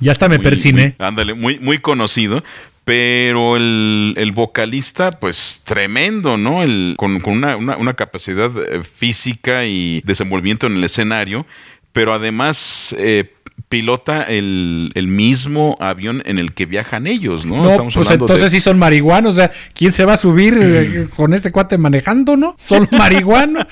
ya 0.00 0.12
hasta 0.12 0.28
me 0.28 0.38
persiné. 0.38 0.96
Ándale, 0.98 1.34
muy, 1.34 1.58
muy 1.58 1.78
conocido, 1.78 2.42
pero 2.84 3.56
el, 3.56 4.14
el, 4.16 4.32
vocalista, 4.32 5.12
pues 5.12 5.62
tremendo, 5.64 6.36
¿no? 6.36 6.62
El, 6.62 6.94
con, 6.98 7.20
con 7.20 7.34
una, 7.34 7.56
una, 7.56 7.76
una, 7.76 7.94
capacidad 7.94 8.50
física 8.82 9.64
y 9.64 10.02
desenvolvimiento 10.04 10.66
en 10.66 10.76
el 10.76 10.84
escenario 10.84 11.46
pero 11.94 12.12
además 12.12 12.94
eh, 12.98 13.32
pilota 13.70 14.24
el, 14.24 14.92
mismo 15.06 15.76
avión 15.80 16.22
en 16.26 16.38
el 16.38 16.52
que 16.52 16.66
viajan 16.66 17.06
ellos, 17.06 17.46
¿no? 17.46 17.64
No, 17.64 17.88
pues 17.94 18.10
entonces 18.10 18.50
sí 18.50 18.60
son 18.60 18.78
marihuanos, 18.78 19.34
o 19.34 19.36
sea, 19.36 19.50
¿quién 19.72 19.92
se 19.92 20.04
va 20.04 20.14
a 20.14 20.16
subir 20.16 20.58
eh, 20.60 21.08
con 21.16 21.32
este 21.32 21.52
cuate 21.52 21.78
manejando, 21.78 22.36
no? 22.36 22.54
Son 22.58 22.86
marihuanos. 22.92 23.64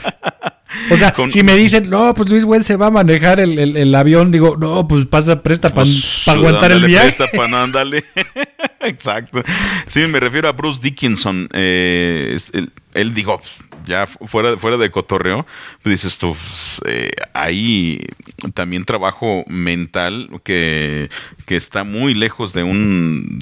O 0.91 0.97
sea, 0.97 1.13
si 1.31 1.43
me 1.43 1.57
dicen, 1.57 1.91
no, 1.91 2.15
pues 2.15 2.31
Luis 2.31 2.45
Güell 2.45 2.63
se 2.63 2.77
va 2.77 2.87
a 2.87 2.91
manejar 2.91 3.41
el, 3.41 3.95
avión, 3.95 4.31
digo, 4.31 4.57
no, 4.57 4.87
pues 4.89 5.05
pasa, 5.05 5.43
presta 5.43 5.69
para 5.71 5.85
pues, 5.85 6.23
aguantar 6.27 6.73
el 6.73 6.87
viaje. 6.87 7.13
Presta 7.13 7.37
para 7.37 7.63
ándale. 7.65 8.05
Exacto. 8.81 9.43
Sí, 9.89 10.01
me 10.07 10.21
refiero 10.21 10.49
a 10.49 10.53
Bruce 10.53 10.81
Dickinson. 10.81 11.49
Eh, 11.53 12.39
él 12.95 13.15
dijo, 13.15 13.43
ya 13.87 14.07
fuera, 14.07 14.57
fuera 14.57 14.77
de 14.77 14.91
cotorreo, 14.91 15.47
pues 15.83 16.03
dices 16.03 16.19
tú, 16.19 16.35
pues, 16.35 16.81
eh, 16.87 17.11
hay 17.33 18.07
también 18.55 18.85
trabajo 18.85 19.45
mental 19.49 20.29
que, 20.45 21.11
que, 21.47 21.57
está 21.57 21.85
muy 21.85 22.15
lejos 22.15 22.53
de 22.53 22.63
un 22.63 23.39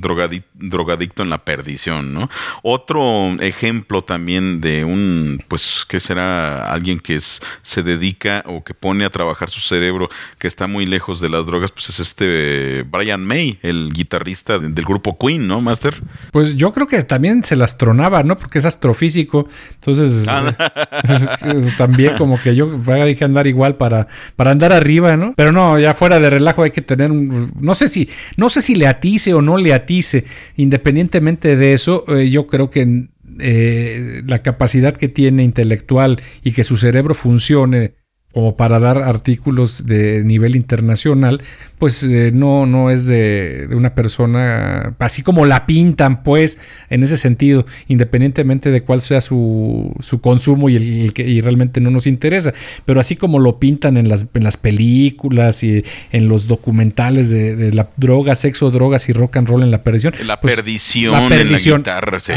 drogadicto 0.61 1.23
en 1.23 1.31
la 1.31 1.45
perdición, 1.45 2.13
¿no? 2.13 2.31
Otro 2.63 3.41
ejemplo 3.41 4.03
también 4.03 4.61
de 4.61 4.85
un, 4.85 5.43
pues, 5.49 5.85
¿qué 5.89 6.01
será? 6.01 6.71
Alguien 6.71 7.01
que 7.01 7.17
es, 7.17 7.41
se 7.63 7.83
dedica 7.83 8.45
o 8.47 8.63
que 8.63 8.75
pone 8.75 9.05
a 9.05 9.11
trabajar 9.11 9.51
su 9.51 9.61
cerebro, 9.61 10.09
que 10.39 10.47
está 10.47 10.67
muy 10.67 10.87
lejos 10.87 11.21
de 11.21 11.29
las 11.29 11.47
drogas, 11.47 11.71
pues 11.71 11.89
es 11.91 12.01
este 12.01 12.83
Brian 12.83 13.25
May, 13.25 13.59
el 13.63 13.91
guitarrista 13.93 14.59
del 14.59 14.85
grupo 14.85 15.19
Queen, 15.19 15.47
¿no, 15.47 15.61
Master? 15.61 16.03
Pues 16.33 16.57
yo 16.57 16.73
creo 16.73 16.87
que 16.87 17.03
también 17.03 17.43
se 17.43 17.57
las 17.57 17.79
tronaba, 17.79 18.23
¿no? 18.23 18.37
Porque 18.37 18.59
es 18.59 18.65
astrofísico, 18.65 19.49
entonces 19.75 20.27
también 21.79 22.17
como 22.17 22.41
que 22.41 22.55
yo 22.55 22.71
hay 22.89 23.17
que 23.17 23.25
andar 23.25 23.47
igual 23.47 23.77
para, 23.77 24.07
para 24.37 24.51
andar 24.51 24.73
arriba, 24.73 25.17
¿no? 25.17 25.35
Pero 25.37 25.53
no, 25.53 25.79
ya 25.79 25.95
fuera 25.95 26.21
de 26.21 26.31
relajo 26.31 26.63
hay 26.63 26.71
que 26.71 26.83
tener 26.83 27.11
un, 27.11 27.53
no 27.61 27.75
sé 27.75 27.89
si, 27.89 28.09
no 28.37 28.49
sé 28.49 28.61
si 28.61 28.75
le 28.75 28.87
atice 28.87 29.35
o 29.35 29.43
no 29.43 29.57
le 29.57 29.73
atice. 29.73 30.25
Independientemente 30.61 31.57
de 31.57 31.73
eso, 31.73 32.05
eh, 32.15 32.29
yo 32.29 32.47
creo 32.47 32.69
que 32.69 33.09
eh, 33.39 34.23
la 34.27 34.39
capacidad 34.39 34.95
que 34.95 35.09
tiene 35.09 35.43
intelectual 35.43 36.21
y 36.45 36.53
que 36.53 36.65
su 36.65 36.77
cerebro 36.77 37.15
funcione 37.15 37.95
como 38.33 38.57
para 38.57 38.79
dar 38.79 38.99
artículos 38.99 39.85
de 39.85 40.23
nivel 40.23 40.55
internacional, 40.55 41.43
pues 41.79 42.05
eh, 42.05 42.31
no, 42.33 42.65
no 42.65 42.91
es 42.91 43.07
de, 43.07 43.69
una 43.73 43.95
persona, 43.95 44.95
así 45.01 45.23
como 45.23 45.47
la 45.47 45.67
pintan, 45.67 46.23
pues, 46.23 46.61
en 46.91 47.03
ese 47.03 47.17
sentido, 47.17 47.67
independientemente 47.89 48.71
de 48.71 48.83
cuál 48.83 49.01
sea 49.01 49.21
su, 49.21 49.93
su 49.99 50.21
consumo 50.21 50.69
y 50.69 50.77
el, 50.77 51.13
que 51.13 51.29
y 51.29 51.41
realmente 51.41 51.81
no 51.81 51.91
nos 51.91 52.07
interesa, 52.07 52.53
pero 52.85 53.01
así 53.01 53.17
como 53.17 53.41
lo 53.41 53.59
pintan 53.59 53.97
en 53.97 54.09
las, 54.09 54.27
en 54.33 54.45
las 54.45 54.57
películas 54.57 55.65
y 55.65 55.83
en 56.13 56.29
los 56.29 56.47
documentales 56.47 57.31
de, 57.31 57.73
la 57.73 57.89
droga, 57.97 58.35
sexo, 58.35 58.71
drogas 58.71 59.09
y 59.09 59.13
rock 59.13 59.39
and 59.39 59.49
roll 59.49 59.63
en 59.63 59.71
la 59.71 59.83
perdición. 59.83 60.15
La 60.25 60.41
pues, 60.41 60.55
perdición, 60.55 61.13
la 61.13 61.29
perdición 61.29 61.81
en 61.81 61.87
la 61.87 62.01
guitarra, 62.01 62.21
sí. 62.21 62.33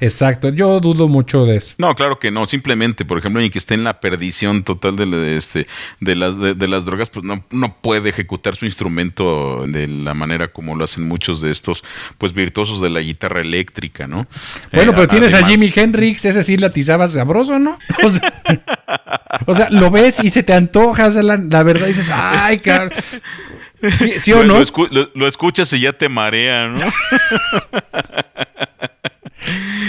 exacto, 0.00 0.50
yo 0.50 0.80
dudo 0.80 1.08
mucho 1.08 1.46
de 1.46 1.56
eso. 1.56 1.76
No, 1.78 1.94
claro 1.94 2.18
que 2.18 2.30
no, 2.30 2.46
simplemente, 2.46 3.04
por 3.04 3.18
ejemplo, 3.18 3.42
en 3.42 3.50
que 3.50 3.58
esté 3.58 3.74
en 3.74 3.84
la 3.84 4.00
perdición 4.00 4.64
total 4.64 4.96
de, 4.96 5.06
este, 5.36 5.66
de, 6.00 6.14
las, 6.14 6.38
de, 6.38 6.68
las 6.68 6.84
drogas, 6.84 7.10
pues 7.10 7.24
no, 7.24 7.44
no 7.50 7.76
puede 7.80 8.10
ejecutar 8.10 8.56
su 8.56 8.66
instrumento 8.66 9.64
de 9.66 9.86
la 9.86 10.14
manera 10.14 10.48
como 10.48 10.76
lo 10.76 10.84
hacen 10.84 11.04
muchos 11.04 11.40
de 11.40 11.50
estos 11.50 11.84
pues 12.18 12.32
virtuosos 12.32 12.80
de 12.80 12.90
la 12.90 13.00
guitarra 13.00 13.40
eléctrica, 13.40 14.06
¿no? 14.06 14.18
Bueno, 14.72 14.92
pero 14.92 15.04
eh, 15.04 15.08
tienes 15.08 15.34
a 15.34 15.44
Jimi 15.44 15.72
Hendrix, 15.74 16.24
ese 16.24 16.42
sí 16.42 16.56
latizaba 16.56 17.08
sabroso, 17.08 17.58
¿no? 17.58 17.78
O 19.46 19.54
sea, 19.54 19.68
lo 19.70 19.90
ves 19.90 20.22
y 20.22 20.30
se 20.30 20.42
te 20.42 20.52
antoja, 20.52 21.06
o 21.06 21.10
sea, 21.10 21.22
la, 21.22 21.62
verdad 21.62 21.86
dices, 21.86 22.10
ay, 22.12 22.58
cabrón. 22.58 22.92
¿Sí, 24.18 24.32
o 24.32 24.44
no? 24.44 24.62
Lo, 25.14 25.26
escuchas 25.26 25.72
y 25.72 25.80
ya 25.80 25.92
te 25.92 26.08
marea, 26.08 26.68
¿no? 26.68 26.80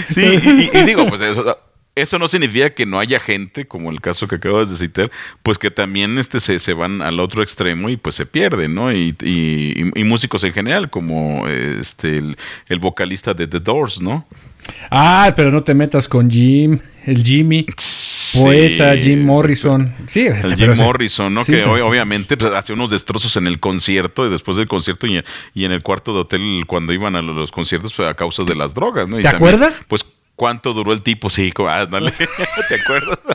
sí, 0.10 0.22
y, 0.22 0.78
y 0.78 0.84
digo, 0.84 1.08
pues 1.08 1.22
eso, 1.22 1.58
eso 1.96 2.18
no 2.18 2.28
significa 2.28 2.70
que 2.70 2.86
no 2.86 3.00
haya 3.00 3.20
gente, 3.20 3.68
como 3.68 3.92
el 3.92 4.00
caso 4.00 4.28
que 4.28 4.36
acabas 4.36 4.70
de 4.70 4.78
citar, 4.78 5.12
pues 5.44 5.58
que 5.58 5.72
también 5.72 6.18
este 6.18 6.40
se, 6.40 6.60
se 6.60 6.74
van 6.74 7.02
al 7.02 7.20
otro 7.20 7.44
extremo 7.44 7.90
y 7.90 7.98
pues 7.98 8.16
se 8.16 8.26
pierden, 8.26 8.76
¿no? 8.76 8.94
Y, 8.94 9.16
y, 9.22 10.04
músicos 10.04 10.44
en 10.44 10.54
general, 10.54 10.90
como 10.90 11.48
este 11.48 12.22
el, 12.70 12.80
vocalista 12.80 13.34
de 13.34 13.48
The 13.48 13.60
Doors, 13.60 14.02
¿no? 14.02 14.26
Ah, 14.90 15.34
pero 15.36 15.52
no 15.52 15.64
te 15.64 15.74
metas 15.74 16.08
con 16.08 16.30
Jim, 16.30 16.80
el 17.06 17.24
Jimmy, 17.24 17.66
poeta 18.34 18.96
Jim 18.96 19.26
Morrison. 19.26 19.94
Sí, 20.08 20.28
el 20.28 20.56
Jim 20.56 20.74
Morrison, 20.78 21.34
¿no? 21.34 21.44
que 21.44 21.64
obviamente 21.64 22.38
pues, 22.38 22.54
hace 22.54 22.72
unos 22.72 22.92
destrozos 22.92 23.36
en 23.36 23.48
el 23.48 23.60
concierto 23.60 24.26
y 24.26 24.30
después 24.30 24.56
del 24.58 24.68
concierto 24.68 25.08
y, 25.08 25.18
en 25.66 25.72
el 25.72 25.82
cuarto 25.82 26.14
de 26.14 26.20
hotel 26.22 26.64
cuando 26.68 26.94
iban 26.94 27.16
a 27.16 27.22
los 27.22 27.52
conciertos 27.52 27.94
pues, 27.94 28.08
a 28.08 28.14
causa 28.14 28.44
de 28.44 28.56
las 28.56 28.74
drogas, 28.74 29.10
¿no? 29.10 29.20
¿Te 29.20 29.28
acuerdas? 29.28 29.82
Pues 29.88 30.06
cuánto 30.36 30.74
duró 30.74 30.94
el 30.94 31.02
tipo, 31.02 31.30
sí, 31.30 31.52
ah, 31.68 31.88
¿te 32.70 32.76
acuerdas? 32.76 33.20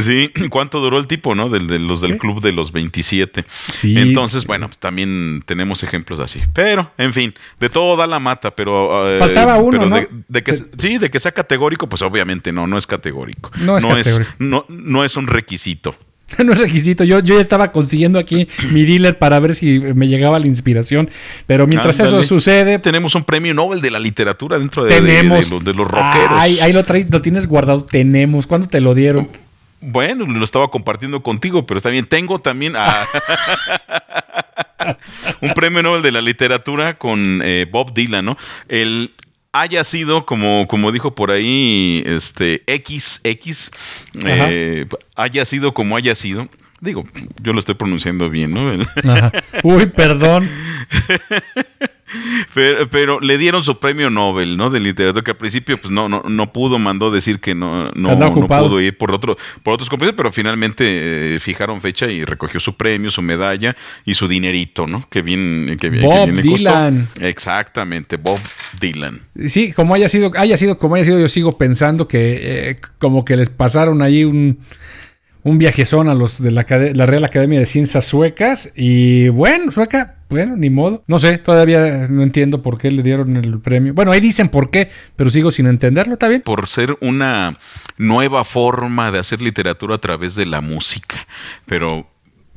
Sí, 0.00 0.30
¿cuánto 0.48 0.80
duró 0.80 0.98
el 0.98 1.06
tipo, 1.06 1.34
no? 1.34 1.48
De, 1.50 1.78
los 1.78 2.00
del 2.00 2.16
club 2.16 2.40
de 2.40 2.52
los 2.52 2.72
27. 2.72 3.44
Sí. 3.72 3.98
Entonces, 3.98 4.46
bueno, 4.46 4.70
también 4.78 5.42
tenemos 5.44 5.82
ejemplos 5.82 6.18
así. 6.18 6.40
Pero, 6.54 6.90
en 6.96 7.12
fin, 7.12 7.34
de 7.60 7.68
todo 7.68 7.96
da 7.96 8.06
la 8.06 8.18
mata, 8.18 8.52
pero. 8.52 9.12
Eh, 9.12 9.18
Faltaba 9.18 9.56
uno, 9.56 9.84
¿no? 9.86 9.96
De, 10.28 10.42
que, 10.42 10.54
sí, 10.54 10.98
de 10.98 11.10
que 11.10 11.20
sea 11.20 11.32
categórico, 11.32 11.88
pues 11.88 12.02
obviamente 12.02 12.52
no, 12.52 12.66
no 12.66 12.78
es 12.78 12.86
categórico. 12.86 13.50
No 13.56 13.76
es 13.76 13.84
categórico. 13.84 14.32
no, 14.38 14.64
no 14.68 15.04
es 15.04 15.16
un 15.16 15.26
requisito. 15.26 15.94
no 16.44 16.52
es 16.52 16.58
requisito. 16.58 17.04
Yo, 17.04 17.20
yo 17.20 17.34
ya 17.34 17.40
estaba 17.40 17.72
consiguiendo 17.72 18.18
aquí 18.18 18.48
mi 18.70 18.84
dealer 18.84 19.18
para 19.18 19.38
ver 19.40 19.54
si 19.54 19.80
me 19.80 20.08
llegaba 20.08 20.38
la 20.38 20.46
inspiración. 20.46 21.10
Pero 21.46 21.66
mientras 21.66 22.00
eso 22.00 22.22
sucede. 22.22 22.78
Tenemos 22.78 23.14
un 23.14 23.24
premio 23.24 23.54
Nobel 23.54 23.80
de 23.80 23.90
la 23.90 23.98
literatura 23.98 24.58
dentro 24.58 24.84
de, 24.84 24.94
tenemos, 24.94 25.50
de, 25.64 25.74
los, 25.74 25.88
rockeros. 25.88 26.32
ahí, 26.32 26.72
lo, 26.72 26.84
traes, 26.84 27.10
lo 27.10 27.20
tienes 27.20 27.46
guardado. 27.46 27.82
Tenemos. 27.82 28.46
¿Cuándo 28.46 28.68
te 28.68 28.80
lo 28.80 28.94
dieron? 28.94 29.28
Bueno, 29.80 30.26
lo 30.26 30.44
estaba 30.44 30.70
compartiendo 30.70 31.22
contigo, 31.22 31.66
pero 31.66 31.78
está 31.78 31.90
bien. 31.90 32.06
Tengo 32.06 32.38
también 32.38 32.74
un 35.40 35.54
premio 35.54 35.82
Nobel 35.82 36.02
de 36.02 36.12
la 36.12 36.20
literatura 36.20 36.98
con 36.98 37.40
eh, 37.44 37.66
Bob 37.70 37.92
Dylan, 37.92 38.24
¿no? 38.24 38.36
El 38.68 39.12
haya 39.52 39.84
sido, 39.84 40.24
como, 40.26 40.66
como 40.66 40.92
dijo 40.92 41.14
por 41.14 41.30
ahí, 41.30 42.02
este 42.06 42.62
XX, 42.66 43.70
eh, 44.24 44.86
haya 45.14 45.44
sido 45.44 45.74
como 45.74 45.96
haya 45.96 46.14
sido. 46.14 46.48
Digo, 46.80 47.04
yo 47.40 47.52
lo 47.52 47.60
estoy 47.60 47.76
pronunciando 47.76 48.28
bien, 48.28 48.52
¿no? 48.52 48.72
Uy, 49.62 49.86
perdón. 49.86 50.50
Pero, 52.54 53.20
le 53.20 53.38
dieron 53.38 53.64
su 53.64 53.78
premio 53.78 54.10
Nobel, 54.10 54.56
¿no? 54.56 54.70
De 54.70 54.80
literatura, 54.80 55.22
que 55.22 55.30
al 55.32 55.36
principio 55.36 55.80
pues 55.80 55.92
no, 55.92 56.08
no, 56.08 56.22
no 56.28 56.52
pudo, 56.52 56.78
mandó 56.78 57.10
decir 57.10 57.40
que 57.40 57.54
no, 57.54 57.90
no, 57.94 58.32
pudo 58.46 58.80
ir 58.80 58.96
por 58.96 59.12
otro, 59.12 59.36
por 59.62 59.74
otros 59.74 59.88
compañeros, 59.88 60.16
pero 60.16 60.32
finalmente 60.32 61.34
eh, 61.36 61.40
fijaron 61.40 61.80
fecha 61.80 62.06
y 62.06 62.24
recogió 62.24 62.60
su 62.60 62.76
premio, 62.76 63.10
su 63.10 63.22
medalla 63.22 63.76
y 64.04 64.14
su 64.14 64.28
dinerito, 64.28 64.86
¿no? 64.86 65.08
Que 65.08 65.22
bien, 65.22 65.76
que, 65.80 65.90
Bob 65.90 66.30
Dylan. 66.30 67.08
Exactamente, 67.20 68.16
Bob 68.16 68.40
Dylan. 68.80 69.20
Sí, 69.46 69.72
como 69.72 69.94
haya 69.94 70.08
sido, 70.08 70.30
haya 70.36 70.56
sido 70.56 70.78
como 70.78 70.96
haya 70.96 71.04
sido, 71.04 71.18
yo 71.20 71.28
sigo 71.28 71.58
pensando 71.58 72.08
que 72.08 72.70
eh, 72.70 72.76
como 72.98 73.24
que 73.24 73.36
les 73.36 73.50
pasaron 73.50 74.02
ahí 74.02 74.24
un 74.24 74.58
un 75.44 75.58
viajezón 75.58 76.08
a 76.08 76.14
los 76.14 76.42
de 76.42 76.50
la, 76.50 76.62
Real 76.62 77.24
Academia 77.24 77.58
de 77.58 77.66
Ciencias 77.66 78.04
Suecas. 78.04 78.72
Y 78.76 79.28
bueno, 79.28 79.70
sueca, 79.70 80.16
bueno, 80.32 80.56
ni 80.56 80.70
modo. 80.70 81.04
No 81.06 81.18
sé, 81.18 81.38
todavía 81.38 82.08
no 82.08 82.22
entiendo 82.22 82.62
por 82.62 82.78
qué 82.78 82.90
le 82.90 83.02
dieron 83.02 83.36
el 83.36 83.60
premio. 83.60 83.94
Bueno, 83.94 84.12
ahí 84.12 84.20
dicen 84.20 84.48
por 84.48 84.70
qué, 84.70 84.88
pero 85.14 85.30
sigo 85.30 85.50
sin 85.50 85.66
entenderlo, 85.66 86.14
¿está 86.14 86.28
bien? 86.28 86.42
Por 86.42 86.66
ser 86.68 86.96
una 87.00 87.56
nueva 87.98 88.44
forma 88.44 89.12
de 89.12 89.18
hacer 89.18 89.42
literatura 89.42 89.96
a 89.96 89.98
través 89.98 90.34
de 90.34 90.46
la 90.46 90.60
música. 90.60 91.26
Pero 91.66 92.06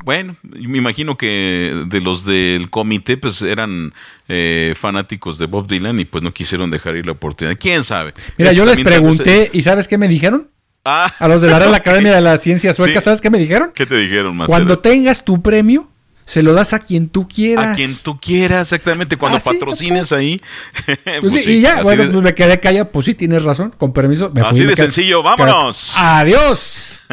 bueno, 0.04 0.36
me 0.44 0.78
imagino 0.78 1.18
que 1.18 1.84
de 1.88 2.02
los 2.02 2.26
del 2.26 2.70
comité 2.70 3.18
pues 3.18 3.42
eran 3.42 3.94
eh, 4.28 4.74
fanáticos 4.80 5.38
de 5.38 5.48
Bob 5.48 5.68
Dylan 5.68 6.00
y 6.00 6.06
pues 6.06 6.24
no 6.24 6.34
quisieron 6.34 6.72
dejar 6.72 6.96
ir 6.96 7.06
la 7.06 7.14
oportunidad. 7.14 7.58
¿Quién 7.60 7.84
sabe? 7.84 8.14
Mira, 8.38 8.54
yo 8.54 8.66
les 8.66 8.80
pregunté 8.80 9.50
y 9.52 9.64
¿sabes 9.64 9.88
qué 9.88 9.98
me 9.98 10.08
dijeron? 10.08 10.50
Ah. 10.86 11.12
A 11.18 11.28
los 11.28 11.42
de 11.42 11.50
la 11.50 11.58
Real 11.58 11.74
Academia 11.76 12.14
de 12.14 12.22
la 12.22 12.38
Ciencia 12.38 12.72
Sueca, 12.72 13.02
¿sabes 13.02 13.20
qué 13.20 13.30
me 13.30 13.40
dijeron? 13.40 13.72
¿Qué 13.74 13.86
te 13.86 13.98
dijeron, 13.98 14.38
más? 14.38 14.48
Cuando 14.48 14.80
tengas 14.80 15.26
tu 15.26 15.42
premio, 15.42 15.90
se 16.26 16.44
lo 16.44 16.54
das 16.54 16.74
a 16.74 16.80
quien 16.80 17.10
tú 17.10 17.28
quieras. 17.28 17.74
A 17.74 17.76
quien 17.76 17.92
tú 18.04 18.20
quieras, 18.20 18.72
exactamente. 18.72 19.18
Cuando 19.18 19.38
ah, 19.38 19.42
patrocines 19.44 20.12
ahí. 20.12 20.42
Pues, 20.86 21.20
pues 21.22 21.34
sí, 21.34 21.42
y 21.46 21.62
ya, 21.62 21.82
bueno, 21.82 22.04
pues 22.12 22.24
me 22.24 22.34
quedé 22.34 22.60
callado. 22.60 22.92
Pues 22.92 23.06
sí, 23.06 23.14
tienes 23.14 23.44
razón. 23.44 23.72
Con 23.78 23.94
permiso. 23.94 24.32
Me 24.34 24.42
así 24.42 24.64
de 24.64 24.76
sencillo, 24.76 25.24
vámonos. 25.24 25.94
Adiós. 25.96 27.02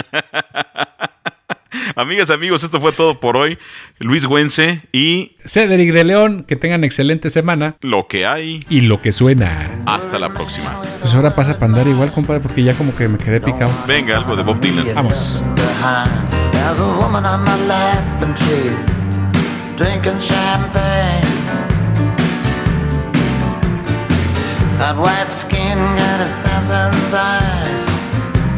Amigas, 1.97 2.31
amigos, 2.31 2.63
esto 2.63 2.81
fue 2.81 2.93
todo 2.93 3.21
por 3.21 3.37
hoy. 3.37 3.59
Luis 3.99 4.27
Güense 4.27 4.83
y 4.93 5.37
Cedric 5.45 5.93
de 5.93 6.05
León, 6.05 6.45
que 6.47 6.57
tengan 6.57 6.85
excelente 6.85 7.31
semana. 7.31 7.77
Lo 7.81 8.07
que 8.09 8.27
hay 8.27 8.61
y 8.69 8.83
lo 8.83 9.01
que 9.01 9.13
suena. 9.13 9.83
Hasta 9.87 10.19
la 10.19 10.29
próxima. 10.31 10.81
Pues 11.01 11.15
ahora 11.15 11.35
pasa 11.35 11.55
para 11.55 11.67
andar 11.67 11.89
igual, 11.89 12.13
compadre, 12.13 12.41
porque 12.41 12.63
ya 12.63 12.75
como 12.75 12.95
que 12.95 13.09
me 13.09 13.19
quedé 13.19 13.41
picado. 13.41 13.73
Venga, 13.87 14.19
algo 14.19 14.37
de 14.37 14.43
Bob 14.43 14.61
Dylan. 14.61 14.87
Vamos. 14.95 15.45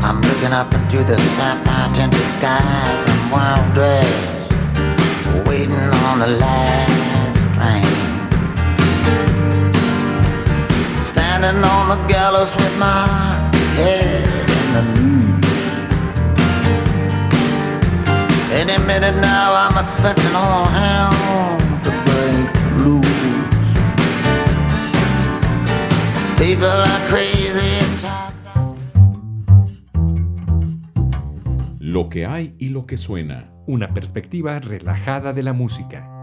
I'm 0.03 0.21
looking 0.23 0.53
up 0.53 0.75
into 0.75 0.99
the 1.05 1.17
sapphire 1.37 1.91
tinted 1.95 2.29
skies. 2.31 3.05
And 3.07 3.31
wild 3.31 3.75
dress, 3.75 4.49
waiting 5.47 5.77
on 6.09 6.19
the 6.19 6.27
last 6.27 7.39
train. 7.55 7.85
Standing 11.01 11.63
on 11.65 11.89
the 11.89 12.07
gallows 12.13 12.55
with 12.57 12.77
my 12.77 13.07
head 13.77 14.34
Lo 31.79 32.09
que 32.11 32.27
hay 32.27 32.55
y 32.59 32.69
lo 32.69 32.85
que 32.85 32.99
suena. 32.99 33.51
Una 33.67 33.95
perspectiva 33.95 34.59
relajada 34.59 35.33
de 35.33 35.43
la 35.43 35.55
música. 35.55 36.14